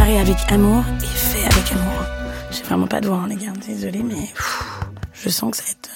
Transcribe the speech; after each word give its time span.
Préparé 0.00 0.18
avec 0.18 0.38
amour 0.50 0.82
et 1.02 1.04
fait 1.06 1.44
avec 1.44 1.72
amour. 1.72 1.92
J'ai 2.50 2.62
vraiment 2.62 2.86
pas 2.86 3.02
de 3.02 3.08
voix, 3.08 3.18
hein, 3.18 3.28
les 3.28 3.36
gars. 3.36 3.52
Désolé, 3.68 4.02
mais 4.02 4.14
pff, 4.14 4.80
je 5.12 5.28
sens 5.28 5.50
que 5.50 5.56
ça 5.58 5.62
va 5.64 5.70
être... 5.72 5.90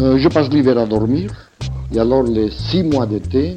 Euh, 0.00 0.18
je 0.18 0.28
passe 0.28 0.48
l'hiver 0.48 0.76
à 0.78 0.84
dormir. 0.86 1.30
Et 1.94 2.00
alors, 2.00 2.24
les 2.24 2.50
six 2.50 2.82
mois 2.82 3.06
d'été, 3.06 3.54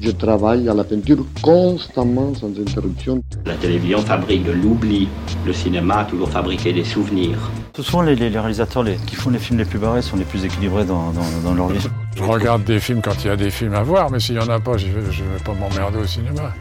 je 0.00 0.10
travaille 0.10 0.68
à 0.68 0.74
la 0.74 0.82
peinture 0.82 1.24
constamment, 1.40 2.34
sans 2.34 2.48
interruption. 2.58 3.22
La 3.46 3.54
télévision 3.54 3.98
fabrique 3.98 4.42
de 4.44 4.50
l'oubli. 4.52 5.06
Le 5.46 5.52
cinéma 5.52 5.98
a 5.98 6.04
toujours 6.06 6.30
fabriqué 6.30 6.72
des 6.72 6.82
souvenirs. 6.84 7.38
Souvent, 7.78 8.02
les, 8.02 8.16
les- 8.16 8.30
les 8.30 8.38
réalisateurs 8.40 8.82
les- 8.82 8.96
qui 9.06 9.14
font 9.14 9.30
les 9.30 9.38
films 9.38 9.60
les 9.60 9.64
plus 9.64 9.78
barrés 9.78 10.02
sont 10.02 10.16
les 10.16 10.24
plus 10.24 10.44
équilibrés 10.44 10.84
dans, 10.84 11.12
dans- 11.12 11.40
dans 11.44 11.54
leur 11.54 11.68
vie. 11.68 11.86
Je 12.16 12.22
regarde 12.24 12.64
des 12.64 12.80
films 12.80 13.00
quand 13.00 13.22
il 13.24 13.28
y 13.28 13.30
a 13.30 13.36
des 13.36 13.50
films 13.52 13.74
à 13.74 13.84
voir, 13.84 14.10
mais 14.10 14.18
s'il 14.18 14.36
n'y 14.36 14.42
en 14.44 14.48
a 14.48 14.58
pas, 14.58 14.76
je 14.76 14.86
vais, 14.88 15.12
je 15.12 15.22
vais 15.22 15.38
pas 15.44 15.54
m'emmerder 15.54 15.98
au 15.98 16.04
cinéma. 16.06 16.52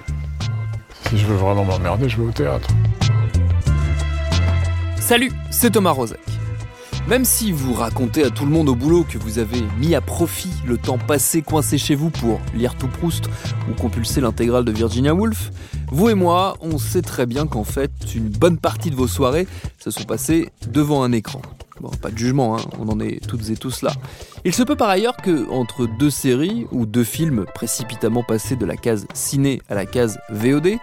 Si 1.09 1.17
je 1.17 1.25
veux 1.25 1.35
vraiment 1.35 1.63
m'emmerder, 1.63 2.09
je 2.09 2.17
vais 2.17 2.27
au 2.27 2.31
théâtre. 2.31 2.67
Salut, 4.99 5.31
c'est 5.51 5.71
Thomas 5.71 5.91
Rozek. 5.91 6.19
Même 7.07 7.23
si 7.23 7.53
vous 7.53 7.73
racontez 7.73 8.25
à 8.25 8.29
tout 8.29 8.43
le 8.43 8.51
monde 8.51 8.67
au 8.67 8.75
boulot 8.75 9.05
que 9.07 9.17
vous 9.17 9.39
avez 9.39 9.61
mis 9.79 9.95
à 9.95 10.01
profit 10.01 10.51
le 10.65 10.77
temps 10.77 10.97
passé 10.97 11.41
coincé 11.41 11.77
chez 11.77 11.95
vous 11.95 12.09
pour 12.09 12.41
lire 12.53 12.75
tout 12.75 12.89
Proust 12.89 13.29
ou 13.69 13.73
compulser 13.81 14.19
l'intégrale 14.19 14.65
de 14.65 14.71
Virginia 14.73 15.13
Woolf, 15.13 15.51
vous 15.89 16.09
et 16.09 16.13
moi, 16.13 16.57
on 16.59 16.77
sait 16.77 17.01
très 17.01 17.25
bien 17.25 17.47
qu'en 17.47 17.63
fait, 17.63 17.91
une 18.13 18.27
bonne 18.27 18.57
partie 18.57 18.89
de 18.89 18.95
vos 18.95 19.07
soirées 19.07 19.47
se 19.79 19.91
sont 19.91 20.03
passées 20.03 20.49
devant 20.69 21.03
un 21.03 21.13
écran. 21.13 21.41
Bon, 21.79 21.89
pas 22.01 22.09
de 22.09 22.17
jugement, 22.17 22.57
hein, 22.57 22.61
on 22.79 22.89
en 22.89 22.99
est 22.99 23.25
toutes 23.27 23.49
et 23.49 23.55
tous 23.55 23.83
là. 23.83 23.91
Il 24.45 24.53
se 24.53 24.63
peut 24.63 24.75
par 24.75 24.89
ailleurs 24.89 25.17
que, 25.17 25.49
entre 25.51 25.87
deux 25.99 26.09
séries 26.09 26.65
ou 26.71 26.85
deux 26.85 27.03
films 27.03 27.45
précipitamment 27.53 28.23
passés 28.23 28.55
de 28.55 28.65
la 28.65 28.75
case 28.75 29.05
ciné 29.13 29.61
à 29.69 29.75
la 29.75 29.85
case 29.85 30.17
VOD, 30.29 30.77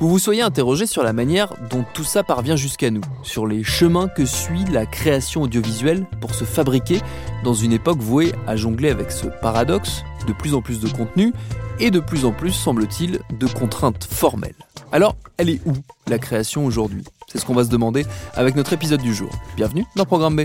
vous 0.00 0.08
vous 0.08 0.18
soyez 0.18 0.42
interrogé 0.42 0.86
sur 0.86 1.02
la 1.02 1.12
manière 1.12 1.54
dont 1.70 1.84
tout 1.92 2.04
ça 2.04 2.22
parvient 2.22 2.56
jusqu'à 2.56 2.90
nous, 2.90 3.02
sur 3.22 3.46
les 3.46 3.62
chemins 3.62 4.08
que 4.08 4.24
suit 4.24 4.64
la 4.72 4.86
création 4.86 5.42
audiovisuelle 5.42 6.06
pour 6.20 6.34
se 6.34 6.44
fabriquer 6.44 7.00
dans 7.44 7.54
une 7.54 7.72
époque 7.72 7.98
vouée 7.98 8.32
à 8.46 8.56
jongler 8.56 8.90
avec 8.90 9.10
ce 9.10 9.26
paradoxe, 9.42 10.02
de 10.26 10.32
plus 10.32 10.54
en 10.54 10.62
plus 10.62 10.80
de 10.80 10.88
contenu 10.88 11.32
et 11.80 11.90
de 11.90 12.00
plus 12.00 12.24
en 12.24 12.32
plus, 12.32 12.52
semble-t-il, 12.52 13.20
de 13.38 13.46
contraintes 13.46 14.04
formelles. 14.04 14.54
Alors, 14.90 15.16
elle 15.36 15.50
est 15.50 15.60
où 15.66 15.72
la 16.06 16.18
création 16.18 16.64
aujourd'hui? 16.64 17.04
C'est 17.30 17.38
ce 17.38 17.44
qu'on 17.44 17.54
va 17.54 17.64
se 17.64 17.68
demander 17.68 18.06
avec 18.34 18.54
notre 18.56 18.72
épisode 18.72 19.02
du 19.02 19.14
jour. 19.14 19.30
Bienvenue 19.56 19.84
dans 19.96 20.06
Programme 20.06 20.36
B. 20.36 20.40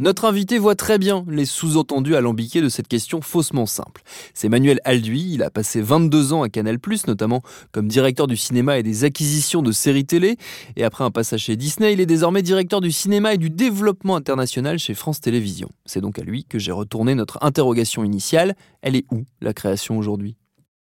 Notre 0.00 0.24
invité 0.24 0.58
voit 0.58 0.76
très 0.76 0.96
bien 0.96 1.26
les 1.28 1.44
sous-entendus 1.44 2.16
alambiqués 2.16 2.62
de 2.62 2.70
cette 2.70 2.88
question 2.88 3.20
faussement 3.20 3.66
simple. 3.66 4.00
C'est 4.32 4.48
Manuel 4.48 4.80
Alduy, 4.84 5.34
il 5.34 5.42
a 5.42 5.50
passé 5.50 5.82
22 5.82 6.32
ans 6.32 6.42
à 6.42 6.48
Canal+, 6.48 6.78
notamment 7.06 7.42
comme 7.70 7.86
directeur 7.86 8.26
du 8.26 8.38
cinéma 8.38 8.78
et 8.78 8.82
des 8.82 9.04
acquisitions 9.04 9.60
de 9.60 9.72
séries 9.72 10.06
télé, 10.06 10.38
et 10.76 10.84
après 10.84 11.04
un 11.04 11.10
passage 11.10 11.40
chez 11.40 11.56
Disney, 11.56 11.92
il 11.92 12.00
est 12.00 12.06
désormais 12.06 12.40
directeur 12.40 12.80
du 12.80 12.90
cinéma 12.92 13.34
et 13.34 13.36
du 13.36 13.50
développement 13.50 14.16
international 14.16 14.78
chez 14.78 14.94
France 14.94 15.20
Télévisions. 15.20 15.68
C'est 15.84 16.00
donc 16.00 16.18
à 16.18 16.22
lui 16.22 16.44
que 16.44 16.58
j'ai 16.58 16.72
retourné 16.72 17.14
notre 17.14 17.36
interrogation 17.42 18.02
initiale. 18.02 18.56
Elle 18.80 18.96
est 18.96 19.04
où, 19.10 19.26
la 19.42 19.52
création 19.52 19.98
aujourd'hui? 19.98 20.34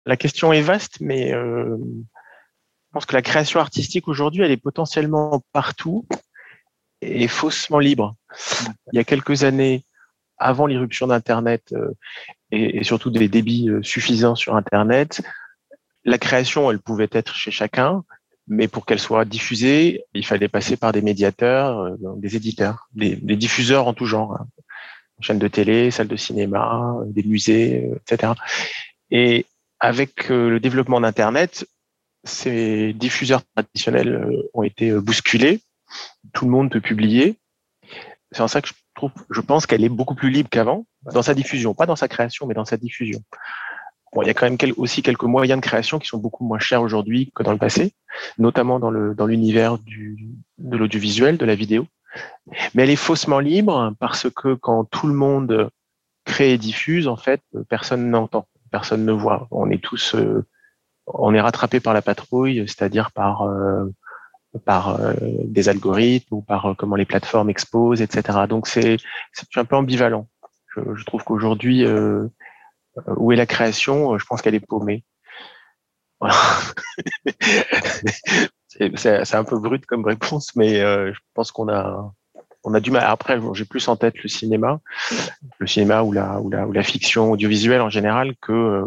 La 0.04 0.18
question 0.18 0.52
est 0.52 0.60
vaste, 0.60 0.98
mais 1.00 1.32
euh, 1.32 1.78
je 1.78 2.92
pense 2.92 3.06
que 3.06 3.14
la 3.14 3.22
création 3.22 3.58
artistique 3.58 4.06
aujourd'hui, 4.06 4.42
elle 4.42 4.50
est 4.50 4.58
potentiellement 4.58 5.42
partout 5.54 6.06
et 7.00 7.26
faussement 7.26 7.78
libre. 7.78 8.14
Il 8.92 8.96
y 8.96 8.98
a 8.98 9.04
quelques 9.04 9.44
années, 9.44 9.84
avant 10.38 10.66
l'irruption 10.66 11.06
d'Internet 11.06 11.72
euh, 11.72 11.92
et, 12.50 12.84
surtout 12.84 13.10
des 13.10 13.28
débits 13.28 13.68
euh, 13.68 13.82
suffisants 13.82 14.36
sur 14.36 14.56
Internet, 14.56 15.22
la 16.04 16.18
création, 16.18 16.70
elle 16.70 16.78
pouvait 16.78 17.08
être 17.12 17.34
chez 17.34 17.50
chacun, 17.50 18.04
mais 18.46 18.68
pour 18.68 18.86
qu'elle 18.86 19.00
soit 19.00 19.24
diffusée, 19.24 20.04
il 20.14 20.24
fallait 20.24 20.48
passer 20.48 20.76
par 20.76 20.92
des 20.92 21.02
médiateurs, 21.02 21.80
euh, 21.80 21.96
des 22.16 22.36
éditeurs, 22.36 22.88
des, 22.94 23.16
diffuseurs 23.16 23.88
en 23.88 23.94
tout 23.94 24.06
genre, 24.06 24.34
hein. 24.34 24.46
chaînes 25.20 25.38
de 25.38 25.48
télé, 25.48 25.90
salles 25.90 26.08
de 26.08 26.16
cinéma, 26.16 26.96
des 27.06 27.24
musées, 27.24 27.90
etc. 27.96 28.32
Et 29.10 29.44
avec 29.80 30.28
le 30.28 30.60
développement 30.60 31.00
d'Internet, 31.00 31.66
ces 32.24 32.92
diffuseurs 32.94 33.42
traditionnels 33.54 34.28
ont 34.54 34.62
été 34.62 34.92
bousculés. 34.92 35.60
Tout 36.32 36.46
le 36.46 36.50
monde 36.50 36.70
peut 36.70 36.80
publier. 36.80 37.36
C'est 38.32 38.42
en 38.42 38.48
ça 38.48 38.60
que 38.60 38.68
je 38.68 38.74
trouve, 38.94 39.12
je 39.30 39.40
pense 39.40 39.66
qu'elle 39.66 39.84
est 39.84 39.88
beaucoup 39.88 40.14
plus 40.14 40.30
libre 40.30 40.50
qu'avant 40.50 40.86
dans 41.12 41.22
sa 41.22 41.34
diffusion, 41.34 41.74
pas 41.74 41.86
dans 41.86 41.96
sa 41.96 42.08
création, 42.08 42.46
mais 42.46 42.54
dans 42.54 42.64
sa 42.64 42.76
diffusion. 42.76 43.20
Bon, 44.12 44.22
il 44.22 44.26
y 44.26 44.30
a 44.30 44.34
quand 44.34 44.48
même 44.48 44.58
aussi 44.76 45.02
quelques 45.02 45.24
moyens 45.24 45.60
de 45.60 45.66
création 45.66 45.98
qui 45.98 46.08
sont 46.08 46.18
beaucoup 46.18 46.44
moins 46.44 46.58
chers 46.58 46.82
aujourd'hui 46.82 47.30
que 47.34 47.42
dans 47.42 47.52
le 47.52 47.58
passé, 47.58 47.92
notamment 48.38 48.80
dans 48.80 48.90
le 48.90 49.14
dans 49.14 49.26
l'univers 49.26 49.78
du 49.78 50.28
de 50.58 50.76
l'audiovisuel, 50.76 51.36
de 51.36 51.44
la 51.44 51.54
vidéo. 51.54 51.86
Mais 52.74 52.84
elle 52.84 52.90
est 52.90 52.96
faussement 52.96 53.38
libre 53.38 53.92
parce 53.98 54.28
que 54.30 54.54
quand 54.54 54.84
tout 54.84 55.06
le 55.06 55.14
monde 55.14 55.70
crée 56.24 56.52
et 56.52 56.58
diffuse, 56.58 57.08
en 57.08 57.16
fait, 57.16 57.42
personne 57.68 58.10
n'entend, 58.10 58.46
personne 58.70 59.04
ne 59.04 59.12
voit. 59.12 59.48
On 59.50 59.70
est 59.70 59.82
tous, 59.82 60.14
euh, 60.14 60.44
on 61.06 61.34
est 61.34 61.40
rattrapé 61.40 61.80
par 61.80 61.94
la 61.94 62.02
patrouille, 62.02 62.64
c'est-à-dire 62.66 63.10
par 63.12 63.42
euh, 63.42 63.84
par 64.64 65.00
euh, 65.00 65.14
des 65.44 65.68
algorithmes 65.68 66.34
ou 66.34 66.42
par 66.42 66.66
euh, 66.66 66.74
comment 66.74 66.96
les 66.96 67.04
plateformes 67.04 67.50
exposent, 67.50 68.02
etc. 68.02 68.46
Donc 68.48 68.66
c'est 68.66 68.96
un 69.56 69.64
peu 69.64 69.76
ambivalent. 69.76 70.28
Je, 70.74 70.80
je 70.94 71.04
trouve 71.04 71.24
qu'aujourd'hui, 71.24 71.84
euh, 71.84 72.26
où 73.16 73.32
est 73.32 73.36
la 73.36 73.46
création? 73.46 74.18
Je 74.18 74.24
pense 74.24 74.42
qu'elle 74.42 74.54
est 74.54 74.66
paumée. 74.66 75.04
Voilà. 76.20 76.34
c'est 78.66 79.34
un 79.34 79.44
peu 79.44 79.58
brut 79.58 79.86
comme 79.86 80.04
réponse, 80.04 80.56
mais 80.56 80.80
je 80.80 81.18
pense 81.34 81.52
qu'on 81.52 81.68
a 81.68 82.12
on 82.64 82.74
a 82.74 82.80
du 82.80 82.90
mal. 82.90 83.04
Après, 83.06 83.38
j'ai 83.54 83.64
plus 83.64 83.88
en 83.88 83.96
tête 83.96 84.22
le 84.22 84.28
cinéma, 84.28 84.80
le 85.58 85.66
cinéma 85.66 86.02
ou 86.02 86.12
la 86.12 86.40
ou 86.40 86.50
la 86.50 86.66
ou 86.66 86.72
la 86.72 86.82
fiction 86.82 87.32
audiovisuelle 87.32 87.80
en 87.80 87.90
général 87.90 88.34
que 88.40 88.52
euh, 88.52 88.86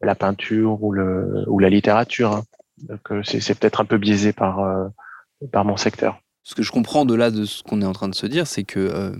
la 0.00 0.14
peinture 0.14 0.82
ou 0.82 0.92
le 0.92 1.44
ou 1.46 1.58
la 1.58 1.70
littérature. 1.70 2.42
Donc 2.82 3.00
euh, 3.10 3.22
c'est 3.24 3.58
peut-être 3.58 3.80
un 3.80 3.84
peu 3.84 3.98
biaisé 3.98 4.32
par 4.32 4.60
euh, 4.60 4.88
par 5.50 5.64
mon 5.64 5.76
secteur. 5.76 6.20
Ce 6.42 6.54
que 6.54 6.62
je 6.62 6.72
comprends 6.72 7.04
de 7.04 7.14
là 7.14 7.30
de 7.30 7.44
ce 7.44 7.62
qu'on 7.62 7.80
est 7.82 7.86
en 7.86 7.92
train 7.92 8.08
de 8.08 8.14
se 8.14 8.26
dire, 8.26 8.46
c'est 8.46 8.64
que 8.64 8.80
euh, 8.80 9.12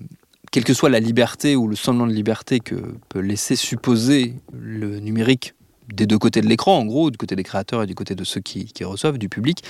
quelle 0.51 0.65
que 0.65 0.75
soit 0.75 0.91
la 0.91 1.01
liberté 1.01 1.55
ou 1.57 1.69
le 1.69 1.77
semblant 1.77 2.07
de 2.07 2.13
liberté 2.13 2.61
que 2.61 2.75
peut 3.09 3.21
laisser 3.21 3.57
supposer 3.57 4.35
le 4.53 4.99
numérique 4.99 5.55
des 5.93 6.07
deux 6.07 6.19
côtés 6.19 6.41
de 6.41 6.47
l'écran, 6.47 6.79
en 6.79 6.85
gros, 6.85 7.11
du 7.11 7.19
côté 7.19 7.37
des 7.37 7.43
créateurs 7.43 7.83
et 7.83 7.87
du 7.87 7.95
côté 7.95 8.15
de 8.15 8.25
ceux 8.25 8.41
qui, 8.41 8.67
qui 8.67 8.85
reçoivent, 8.85 9.19
du 9.19 9.29
public, 9.29 9.63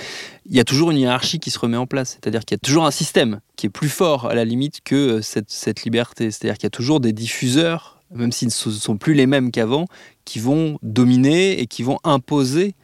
il 0.45 0.55
y 0.55 0.59
a 0.59 0.63
toujours 0.63 0.91
une 0.91 0.97
hiérarchie 0.97 1.39
qui 1.39 1.51
se 1.51 1.59
remet 1.59 1.77
en 1.77 1.87
place. 1.87 2.11
C'est-à-dire 2.11 2.45
qu'il 2.45 2.55
y 2.55 2.59
a 2.59 2.63
toujours 2.63 2.85
un 2.85 2.91
système 2.91 3.39
qui 3.55 3.67
est 3.67 3.69
plus 3.69 3.89
fort 3.89 4.27
à 4.27 4.35
la 4.35 4.45
limite 4.45 4.81
que 4.83 5.21
cette 5.21 5.83
liberté. 5.83 6.31
C'est-à-dire 6.31 6.55
qu'il 6.55 6.65
y 6.65 6.67
a 6.67 6.71
toujours 6.71 6.99
des 6.99 7.13
diffuseurs, 7.13 7.99
même 8.13 8.31
s'ils 8.31 8.47
ne 8.47 8.51
sont 8.51 8.97
plus 8.97 9.13
les 9.13 9.27
mêmes 9.27 9.51
qu'avant, 9.51 9.85
qui 10.23 10.39
vont 10.39 10.77
dominer 10.81 11.59
et 11.59 11.67
qui 11.67 11.83
vont 11.83 11.99
imposer 12.03 12.75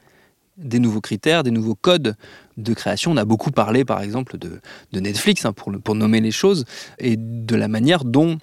des 0.60 0.80
nouveaux 0.80 1.02
critères, 1.02 1.44
des 1.44 1.52
nouveaux 1.52 1.76
codes 1.76 2.16
de 2.58 2.74
création. 2.74 3.12
On 3.12 3.18
a 3.18 3.26
beaucoup 3.26 3.52
parlé, 3.52 3.86
par 3.86 4.02
exemple, 4.02 4.38
de, 4.38 4.60
Netflix, 4.94 5.46
hein, 5.46 5.54
pour, 5.54 5.96
nommer 5.96 6.22
les 6.22 6.32
choses, 6.32 6.66
et 7.00 7.16
de 7.18 7.56
la 7.56 7.68
manière 7.68 8.06
dont, 8.06 8.38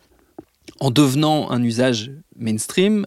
en 0.80 0.90
devenant 0.90 1.50
un 1.50 1.62
usage 1.62 2.10
mainstream, 2.36 3.06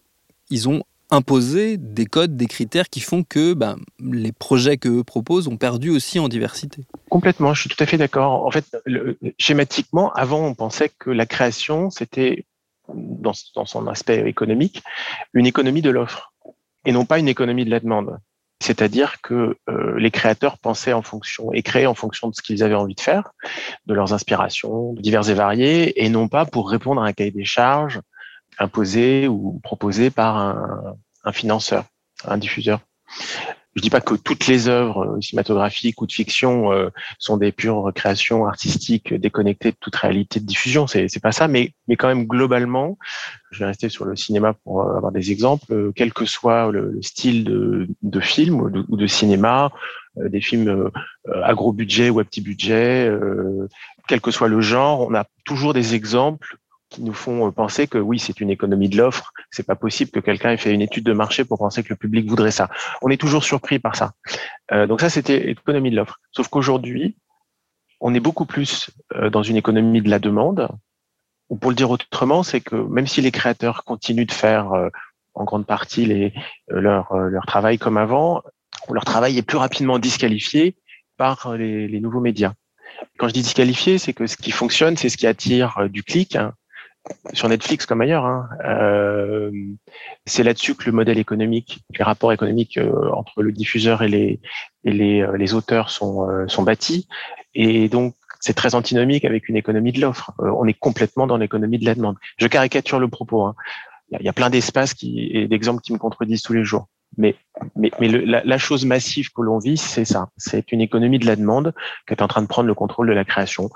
ils 0.50 0.70
ont 0.70 0.84
imposé 1.12 1.78
des 1.78 2.06
codes, 2.06 2.38
des 2.38 2.46
critères 2.46 2.90
qui 2.90 3.00
font 3.00 3.24
que 3.24 3.54
ben, 3.54 3.78
les 4.00 4.32
projets 4.32 4.78
qu'eux 4.78 5.04
proposent 5.04 5.48
ont 5.48 5.58
perdu 5.58 5.90
aussi 5.90 6.20
en 6.20 6.28
diversité. 6.28 6.84
Complètement, 7.10 7.54
je 7.56 7.62
suis 7.62 7.70
tout 7.70 7.84
à 7.84 7.88
fait 7.88 7.98
d'accord. 7.98 8.46
En 8.46 8.52
fait, 8.52 8.78
le- 8.86 9.18
schématiquement, 9.40 10.12
avant, 10.14 10.46
on 10.46 10.54
pensait 10.54 10.92
que 11.00 11.10
la 11.10 11.26
création, 11.26 11.90
c'était, 11.90 12.46
dans 12.94 13.34
son 13.34 13.88
aspect 13.88 14.28
économique, 14.30 14.84
une 15.34 15.48
économie 15.48 15.82
de 15.82 15.90
l'offre 15.90 16.32
et 16.86 16.92
non 16.92 17.06
pas 17.06 17.20
une 17.20 17.28
économie 17.28 17.66
de 17.66 17.72
la 17.72 17.80
demande. 17.80 18.20
C'est-à-dire 18.62 19.22
que 19.22 19.58
euh, 19.70 19.98
les 19.98 20.12
créateurs 20.12 20.58
pensaient 20.58 20.94
en 20.94 21.02
fonction 21.02 21.52
et 21.54 21.64
créaient 21.64 21.86
en 21.86 21.96
fonction 21.96 22.28
de 22.28 22.36
ce 22.36 22.42
qu'ils 22.42 22.64
avaient 22.64 22.76
envie 22.76 22.96
de 22.96 23.02
faire, 23.02 23.32
de 23.86 23.94
leurs 23.94 24.14
inspirations 24.14 24.94
diverses 24.94 25.30
et 25.30 25.34
variées, 25.34 26.04
et 26.04 26.10
non 26.10 26.28
pas 26.28 26.46
pour 26.46 26.70
répondre 26.70 27.02
à 27.02 27.06
un 27.06 27.14
cahier 27.14 27.32
des 27.32 27.46
charges 27.46 28.02
imposé 28.58 29.28
ou 29.28 29.60
proposé 29.64 30.10
par 30.10 30.38
un, 30.38 30.98
un 31.24 31.32
financeur, 31.32 31.86
un 32.26 32.38
diffuseur. 32.38 32.82
Je 33.76 33.82
dis 33.82 33.90
pas 33.90 34.02
que 34.02 34.16
toutes 34.16 34.48
les 34.48 34.68
œuvres 34.68 35.06
euh, 35.06 35.22
cinématographiques 35.22 36.02
ou 36.02 36.08
de 36.08 36.12
fiction 36.12 36.72
euh, 36.72 36.90
sont 37.20 37.38
des 37.38 37.52
pures 37.52 37.92
créations 37.94 38.46
artistiques 38.46 39.14
déconnectées 39.14 39.72
de 39.72 39.78
toute 39.80 39.96
réalité 39.96 40.40
de 40.40 40.46
diffusion. 40.46 40.88
C'est 40.88 41.08
c'est 41.08 41.20
pas 41.20 41.32
ça, 41.32 41.48
mais 41.48 41.74
mais 41.88 41.96
quand 41.96 42.08
même 42.08 42.26
globalement, 42.26 42.98
je 43.52 43.60
vais 43.60 43.66
rester 43.66 43.90
sur 43.90 44.06
le 44.06 44.16
cinéma 44.16 44.54
pour 44.54 44.82
euh, 44.82 44.98
avoir 44.98 45.12
des 45.12 45.32
exemples. 45.32 45.92
quel 45.96 46.14
que 46.14 46.26
soit 46.26 46.72
le, 46.72 47.00
style 47.02 47.44
de, 47.44 47.88
de 48.02 48.20
film 48.20 48.60
ou 48.62 48.70
de, 48.70 48.84
ou 48.88 48.98
de 48.98 49.08
cinéma, 49.08 49.72
des 50.16 50.42
films 50.42 50.90
à 51.44 51.54
gros 51.54 51.72
budget 51.72 52.10
ou 52.10 52.20
à 52.20 52.24
petit 52.24 52.42
budget, 52.42 53.10
quel 54.08 54.20
que 54.20 54.32
soit 54.32 54.48
le 54.48 54.60
genre, 54.60 55.08
on 55.08 55.14
a 55.14 55.26
toujours 55.46 55.74
des 55.74 55.96
exemples 55.96 56.58
qui 56.90 57.04
nous 57.04 57.14
font 57.14 57.48
euh, 57.48 57.52
penser 57.52 57.88
que 57.88 57.98
oui, 57.98 58.20
c'est 58.20 58.42
une 58.42 58.50
économie 58.50 58.90
de 58.90 58.98
l'offre. 58.98 59.32
C'est 59.52 59.66
pas 59.66 59.76
possible 59.76 60.12
que 60.12 60.20
quelqu'un 60.20 60.52
ait 60.52 60.58
fait 60.58 60.74
une 60.74 60.82
étude 60.82 61.06
de 61.06 61.14
marché 61.14 61.46
pour 61.46 61.60
penser 61.60 61.84
que 61.84 61.90
le 61.90 61.96
public 61.96 62.28
voudrait 62.28 62.52
ça. 62.52 62.70
On 63.02 63.10
est 63.10 63.18
toujours 63.18 63.44
surpris 63.44 63.80
par 63.80 63.96
ça. 63.96 64.14
Euh, 64.72 64.88
donc 64.88 65.02
ça, 65.02 65.10
c'était 65.10 65.40
l'économie 65.40 65.92
de 65.92 65.96
l'offre. 65.96 66.20
Sauf 66.32 66.48
qu'aujourd'hui, 66.48 67.16
on 68.00 68.14
est 68.14 68.20
beaucoup 68.20 68.46
plus 68.46 68.90
euh, 69.16 69.30
dans 69.30 69.44
une 69.44 69.58
économie 69.58 70.02
de 70.02 70.10
la 70.10 70.20
demande. 70.20 70.68
Ou 71.50 71.56
pour 71.56 71.72
le 71.72 71.76
dire 71.76 71.90
autrement, 71.90 72.44
c'est 72.44 72.62
que 72.62 72.76
même 72.76 73.08
si 73.08 73.22
les 73.22 73.32
créateurs 73.32 73.84
continuent 73.84 74.28
de 74.28 74.32
faire 74.32 74.72
en 75.34 75.46
grande 75.46 75.66
partie 75.66 76.06
les, 76.06 76.32
leur, 76.68 77.12
leur 77.18 77.48
travail 77.48 77.80
comme 77.80 77.98
avant, 77.98 78.44
leur 78.92 79.04
travail 79.04 79.36
est 79.36 79.42
plus 79.42 79.58
rapidement 79.58 79.98
disqualifié 79.98 80.76
par 81.18 81.58
les, 81.58 81.88
les 81.88 82.00
nouveaux 82.02 82.20
médias. 82.20 82.54
Quand 83.18 83.28
je 83.28 83.34
dis 83.34 83.42
disqualifié, 83.42 83.98
c'est 83.98 84.14
que 84.14 84.28
ce 84.28 84.38
qui 84.38 84.52
fonctionne, 84.52 84.96
c'est 84.96 85.10
ce 85.10 85.18
qui 85.18 85.26
attire 85.26 85.90
du 85.90 86.04
clic, 86.04 86.36
hein, 86.36 86.54
sur 87.34 87.50
Netflix 87.50 87.86
comme 87.86 88.02
ailleurs. 88.02 88.26
Hein. 88.26 88.50
Euh, 88.66 89.52
c'est 90.26 90.44
là-dessus 90.44 90.76
que 90.76 90.86
le 90.86 90.92
modèle 90.92 91.18
économique, 91.18 91.84
les 91.98 92.04
rapports 92.04 92.34
économiques 92.34 92.78
euh, 92.78 93.12
entre 93.12 93.42
le 93.42 93.52
diffuseur 93.52 94.02
et 94.04 94.08
les 94.08 94.40
et 94.84 94.92
les, 94.92 95.22
euh, 95.22 95.38
les 95.38 95.54
auteurs 95.54 95.90
sont 95.90 96.28
sont 96.48 96.64
bâtis. 96.64 97.08
Et 97.54 97.90
donc 97.90 98.16
c'est 98.40 98.54
très 98.54 98.76
antinomique 98.76 99.26
avec 99.26 99.50
une 99.50 99.58
économie 99.58 99.92
de 99.92 100.02
l'offre. 100.02 100.32
on 100.40 100.66
est 100.66 100.74
complètement 100.74 101.28
dans 101.28 101.38
l'économie 101.38 101.78
de 101.78 101.86
la 101.86 101.96
demande. 101.96 102.16
Je 102.38 102.48
caricature 102.48 103.00
le 103.00 103.10
propos. 103.10 103.44
Hein. 103.44 103.56
Il 104.20 104.26
y 104.26 104.30
a 104.30 104.34
plein 104.34 104.50
d'espaces 104.50 104.94
qui 104.94 105.30
et 105.34 105.48
d'exemples 105.48 105.82
qui 105.82 105.94
me 105.94 105.98
contredisent 105.98 106.42
tous 106.42 106.54
les 106.54 106.64
jours. 106.64 106.88
Mais, 107.18 107.36
mais, 107.76 107.92
mais 108.00 108.08
la, 108.08 108.44
la, 108.44 108.58
chose 108.58 108.86
massive 108.86 109.32
que 109.32 109.42
l'on 109.42 109.58
vit, 109.58 109.78
c'est 109.78 110.06
ça. 110.06 110.30
C'est 110.38 110.72
une 110.72 110.80
économie 110.80 111.18
de 111.20 111.26
la 111.26 111.36
demande 111.36 111.74
qui 112.08 112.14
est 112.14 112.22
en 112.22 112.28
train 112.28 112.42
de 112.42 112.48
prendre 112.48 112.68
le 112.68 112.76
contrôle 112.76 113.08
de 113.08 113.14
la 113.14 113.26
création. 113.26 113.70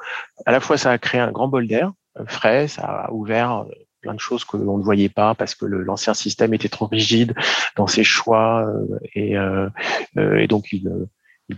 À 0.45 0.51
la 0.51 0.59
fois, 0.59 0.77
ça 0.77 0.91
a 0.91 0.97
créé 0.99 1.19
un 1.19 1.31
grand 1.31 1.47
bol 1.47 1.67
d'air, 1.67 1.91
frais, 2.27 2.67
ça 2.67 2.83
a 2.83 3.11
ouvert 3.11 3.61
euh, 3.61 3.71
plein 4.01 4.13
de 4.13 4.19
choses 4.19 4.43
que 4.43 4.57
l'on 4.57 4.77
ne 4.77 4.83
voyait 4.83 5.09
pas 5.09 5.33
parce 5.33 5.55
que 5.55 5.65
l'ancien 5.65 6.13
système 6.13 6.53
était 6.53 6.69
trop 6.69 6.87
rigide 6.87 7.33
dans 7.75 7.87
ses 7.87 8.03
choix 8.03 8.67
euh, 8.67 8.99
et, 9.15 9.37
euh, 9.37 9.69
et 10.15 10.47
donc 10.47 10.73
il, 10.73 10.91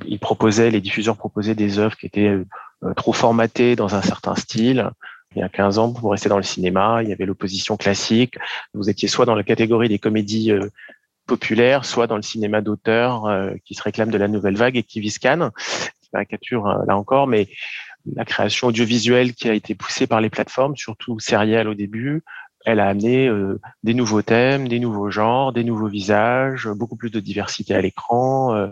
il, 0.06 0.20
proposait, 0.20 0.70
les 0.70 0.82
diffuseurs 0.82 1.18
proposaient 1.18 1.56
des 1.56 1.80
œuvres 1.80 1.98
qui 1.98 2.06
étaient 2.06 2.38
trop 2.96 3.14
formatées 3.14 3.76
dans 3.76 3.96
un 3.96 4.02
certain 4.02 4.36
style. 4.36 4.90
Il 5.36 5.40
y 5.40 5.44
a 5.44 5.50
15 5.50 5.80
ans, 5.80 5.92
pour 5.92 6.12
rester 6.12 6.30
dans 6.30 6.38
le 6.38 6.44
cinéma, 6.44 7.02
il 7.04 7.10
y 7.10 7.14
avait 7.14 7.26
l'opposition 7.26 7.78
classique. 7.78 8.38
Vous 8.74 8.90
étiez 8.90 9.08
soit 9.08 9.26
dans 9.26 9.36
la 9.36 9.44
catégorie 9.44 9.90
des 9.90 10.00
comédies 10.00 10.52
populaires, 11.26 11.84
soit 11.84 12.08
dans 12.08 12.16
le 12.16 12.22
cinéma 12.22 12.62
d'auteur 12.62 13.24
qui 13.66 13.74
se 13.74 13.84
réclame 13.84 14.12
de 14.12 14.18
la 14.18 14.28
nouvelle 14.28 14.56
vague 14.56 14.78
et 14.78 14.84
qui 14.84 15.02
vise 15.02 15.18
Cannes. 15.18 15.52
Caricature 16.12 16.66
là 16.88 16.96
encore, 16.96 17.28
mais 17.28 17.50
la 18.14 18.26
création 18.26 18.68
audiovisuelle 18.68 19.34
qui 19.34 19.50
a 19.50 19.54
été 19.54 19.76
poussée 19.76 20.08
par 20.08 20.22
les 20.22 20.30
plateformes, 20.30 20.76
surtout 20.76 21.20
sérielle 21.20 21.68
au 21.68 21.74
début, 21.74 22.24
elle 22.66 22.80
a 22.80 22.90
amené 22.90 23.28
euh, 23.28 23.60
des 23.84 23.94
nouveaux 23.94 24.24
thèmes, 24.24 24.68
des 24.68 24.80
nouveaux 24.80 25.12
genres, 25.12 25.54
des 25.54 25.64
nouveaux 25.64 25.88
visages, 25.88 26.68
beaucoup 26.68 26.96
plus 26.96 27.12
de 27.12 27.20
diversité 27.20 27.76
à 27.76 27.82
l'écran. 27.82 28.56
Euh, 28.56 28.68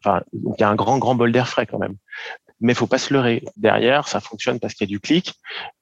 enfin, 0.00 0.22
il 0.32 0.54
y 0.58 0.64
a 0.64 0.68
un 0.68 0.74
grand, 0.74 0.98
grand 0.98 1.14
bol 1.14 1.30
d'air 1.30 1.48
frais 1.48 1.64
quand 1.64 1.78
même. 1.78 1.94
Mais 2.60 2.74
faut 2.74 2.88
pas 2.88 2.98
se 2.98 3.14
leurrer. 3.14 3.44
Derrière, 3.56 4.08
ça 4.08 4.18
fonctionne 4.18 4.58
parce 4.58 4.74
qu'il 4.74 4.88
y 4.88 4.90
a 4.90 4.92
du 4.92 4.98
clic. 4.98 5.34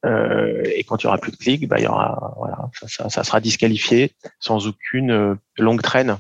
Euh, 0.05 0.63
et 0.77 0.85
quand 0.85 1.03
il 1.03 1.05
y 1.05 1.07
aura 1.07 1.19
plus 1.19 1.33
de 1.33 1.37
clic, 1.37 1.67
bah, 1.67 1.79
il 1.79 1.85
y 1.85 1.87
aura, 1.87 2.35
voilà, 2.37 2.69
ça, 2.87 3.09
ça, 3.09 3.25
sera 3.25 3.41
disqualifié 3.41 4.15
sans 4.41 4.67
aucune 4.67 5.39
longue 5.57 5.83
traîne. 5.83 6.19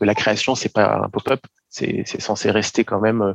la 0.00 0.14
création, 0.14 0.54
c'est 0.54 0.72
pas 0.72 1.02
un 1.04 1.08
pop-up, 1.08 1.40
c'est 1.68 2.04
censé 2.20 2.50
rester 2.50 2.84
quand 2.84 3.00
même 3.00 3.34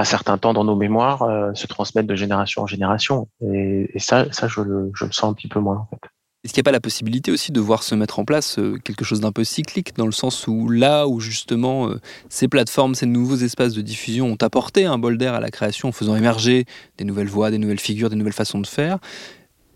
un 0.00 0.04
certain 0.04 0.38
temps 0.38 0.52
dans 0.52 0.64
nos 0.64 0.76
mémoires, 0.76 1.22
euh, 1.22 1.52
se 1.54 1.66
transmettre 1.66 2.08
de 2.08 2.14
génération 2.14 2.62
en 2.62 2.66
génération. 2.66 3.28
Et, 3.42 3.88
ça, 3.98 4.26
ça 4.32 4.48
je, 4.48 4.60
le, 4.62 4.90
je 4.94 5.04
le 5.04 5.12
sens 5.12 5.30
un 5.30 5.34
petit 5.34 5.48
peu 5.48 5.60
moins 5.60 5.76
en 5.76 5.86
fait. 5.90 6.00
Est-ce 6.42 6.54
qu'il 6.54 6.62
n'y 6.62 6.64
a 6.64 6.70
pas 6.70 6.72
la 6.72 6.80
possibilité 6.80 7.30
aussi 7.30 7.52
de 7.52 7.60
voir 7.60 7.82
se 7.82 7.94
mettre 7.94 8.18
en 8.18 8.24
place 8.24 8.58
euh, 8.58 8.78
quelque 8.82 9.04
chose 9.04 9.20
d'un 9.20 9.30
peu 9.30 9.44
cyclique, 9.44 9.94
dans 9.98 10.06
le 10.06 10.12
sens 10.12 10.46
où 10.46 10.70
là 10.70 11.06
où 11.06 11.20
justement 11.20 11.90
euh, 11.90 12.00
ces 12.30 12.48
plateformes, 12.48 12.94
ces 12.94 13.04
nouveaux 13.04 13.36
espaces 13.36 13.74
de 13.74 13.82
diffusion 13.82 14.28
ont 14.28 14.38
apporté 14.40 14.86
un 14.86 14.96
bol 14.96 15.18
d'air 15.18 15.34
à 15.34 15.40
la 15.40 15.50
création 15.50 15.90
en 15.90 15.92
faisant 15.92 16.16
émerger 16.16 16.64
des 16.96 17.04
nouvelles 17.04 17.28
voix, 17.28 17.50
des 17.50 17.58
nouvelles 17.58 17.78
figures, 17.78 18.08
des 18.08 18.16
nouvelles 18.16 18.32
façons 18.32 18.58
de 18.58 18.66
faire, 18.66 18.98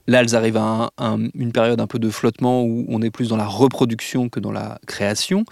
Là, 0.06 0.20
elles 0.20 0.36
arrivent 0.36 0.58
à 0.58 0.90
une 0.98 1.52
période 1.52 1.80
un 1.80 1.86
peu 1.86 1.98
de 1.98 2.10
flottement 2.10 2.62
où 2.62 2.84
on 2.88 3.00
est 3.02 3.10
plus 3.10 3.28
dans 3.28 3.36
la 3.36 3.46
reproduction 3.46 4.28
que 4.28 4.40
dans 4.40 4.52
la 4.52 4.78
création. 4.86 5.44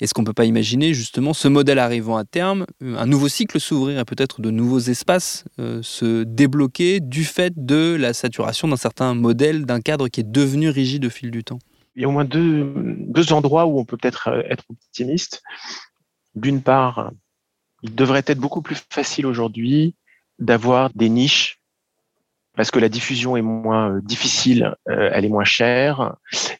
Est-ce 0.00 0.14
qu'on 0.14 0.22
ne 0.22 0.26
peut 0.26 0.32
pas 0.32 0.46
imaginer 0.46 0.94
justement 0.94 1.34
ce 1.34 1.48
modèle 1.48 1.78
arrivant 1.78 2.16
à 2.16 2.24
terme, 2.24 2.64
un 2.82 3.06
nouveau 3.06 3.28
cycle 3.28 3.60
s'ouvrir 3.60 3.98
et 3.98 4.04
peut-être 4.04 4.40
de 4.40 4.50
nouveaux 4.50 4.78
espaces 4.78 5.44
euh, 5.58 5.80
se 5.82 6.24
débloquer 6.24 7.00
du 7.00 7.24
fait 7.24 7.52
de 7.56 7.96
la 7.98 8.12
saturation 8.14 8.68
d'un 8.68 8.76
certain 8.76 9.14
modèle, 9.14 9.66
d'un 9.66 9.80
cadre 9.80 10.08
qui 10.08 10.20
est 10.20 10.30
devenu 10.30 10.70
rigide 10.70 11.04
au 11.04 11.10
fil 11.10 11.30
du 11.30 11.44
temps? 11.44 11.58
Il 11.94 12.02
y 12.02 12.04
a 12.04 12.08
au 12.08 12.12
moins 12.12 12.24
deux, 12.24 12.72
deux 12.76 13.32
endroits 13.32 13.66
où 13.66 13.78
on 13.78 13.84
peut 13.84 13.96
peut-être 13.96 14.28
euh, 14.28 14.42
être 14.48 14.64
optimiste. 14.70 15.42
D'une 16.34 16.62
part, 16.62 17.12
il 17.82 17.94
devrait 17.94 18.24
être 18.26 18.38
beaucoup 18.38 18.62
plus 18.62 18.80
facile 18.90 19.26
aujourd'hui 19.26 19.94
d'avoir 20.38 20.90
des 20.94 21.08
niches 21.08 21.57
parce 22.58 22.72
que 22.72 22.80
la 22.80 22.88
diffusion 22.88 23.36
est 23.36 23.42
moins 23.42 23.92
euh, 23.92 24.00
difficile, 24.02 24.74
euh, 24.88 25.10
elle 25.12 25.24
est 25.24 25.28
moins 25.28 25.44
chère, 25.44 26.16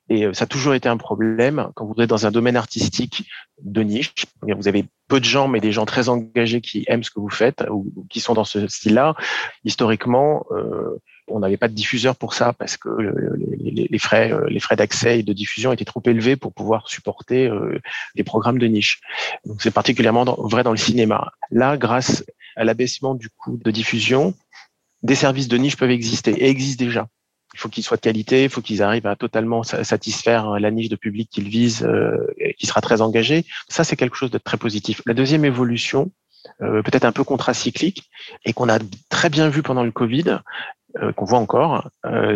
et 0.09 0.27
euh, 0.27 0.33
ça 0.33 0.45
a 0.45 0.47
toujours 0.47 0.75
été 0.75 0.89
un 0.89 0.97
problème 0.97 1.71
quand 1.75 1.87
vous 1.87 2.01
êtes 2.01 2.09
dans 2.09 2.25
un 2.25 2.31
domaine 2.31 2.57
artistique 2.57 3.29
de 3.65 3.83
niche. 3.83 4.13
Vous 4.43 4.69
avez 4.69 4.85
peu 5.09 5.19
de 5.19 5.25
gens, 5.25 5.49
mais 5.49 5.59
des 5.59 5.73
gens 5.73 5.87
très 5.87 6.09
engagés 6.09 6.61
qui 6.61 6.85
aiment 6.87 7.03
ce 7.03 7.11
que 7.11 7.19
vous 7.19 7.29
faites 7.29 7.65
ou, 7.69 7.93
qui 8.09 8.21
sont 8.21 8.35
dans 8.35 8.45
ce 8.45 8.69
style-là. 8.69 9.17
Historiquement, 9.65 10.47
on 11.27 11.41
n'avait 11.41 11.57
pas 11.57 11.67
de 11.67 11.75
diffuseur 11.75 12.15
pour 12.15 12.35
ça 12.35 12.53
parce 12.53 12.77
que 12.77 12.89
les, 13.59 13.99
frais, 13.99 14.33
les 14.49 14.61
frais 14.61 14.77
d'accès 14.77 15.19
et 15.19 15.23
de 15.25 15.33
diffusion 15.33 15.73
étaient 15.73 15.85
trop 15.85 16.03
élevés 16.05 16.37
pour 16.37 16.53
pouvoir 16.53 16.89
supporter 16.89 17.51
les 18.15 18.23
programmes 18.23 18.59
de 18.59 18.69
niche. 18.69 19.01
C'est 19.59 19.75
particulièrement 19.75 20.25
vrai 20.25 20.63
dans 20.63 20.71
le 20.71 20.77
cinéma. 20.77 21.33
Là, 21.51 21.77
grâce 21.77 22.25
à 22.55 22.63
l'abaissement 22.63 23.17
du 23.17 23.29
coût 23.31 23.57
de 23.57 23.73
diffusion, 23.73 24.35
des 25.03 25.15
services 25.15 25.49
de 25.49 25.57
niche 25.57 25.77
peuvent 25.77 25.91
exister 25.91 26.33
et 26.33 26.49
existent 26.49 26.85
déjà. 26.85 27.09
Il 27.55 27.61
faut 27.61 27.69
qu'ils 27.69 27.83
soient 27.83 27.97
de 27.97 28.03
qualité, 28.03 28.45
il 28.45 28.51
faut 28.51 28.61
qu'ils 28.61 28.83
arrivent 28.83 29.07
à 29.07 29.17
totalement 29.17 29.63
satisfaire 29.63 30.61
la 30.61 30.71
niche 30.71 30.89
de 30.89 30.97
public 30.97 31.31
qu'ils 31.31 31.49
visent, 31.49 31.83
euh, 31.83 32.33
et 32.37 32.55
qui 32.55 32.67
sera 32.67 32.81
très 32.81 33.01
engagé. 33.01 33.47
Ça, 33.69 33.85
c'est 33.85 33.97
quelque 33.97 34.17
chose 34.17 34.31
de 34.31 34.39
très 34.39 34.59
positif. 34.59 35.01
La 35.07 35.15
deuxième 35.15 35.45
évolution, 35.45 36.11
euh, 36.63 36.83
peut-être 36.83 37.05
un 37.05 37.13
peu 37.13 37.25
contracyclique, 37.25 38.11
et 38.45 38.53
qu'on 38.53 38.69
a 38.69 38.79
très 39.09 39.31
bien 39.31 39.49
vu 39.49 39.63
pendant 39.63 39.83
le 39.83 39.91
Covid, 39.91 40.39
euh, 41.03 41.13
qu'on 41.13 41.25
voit 41.25 41.39
encore, 41.39 41.91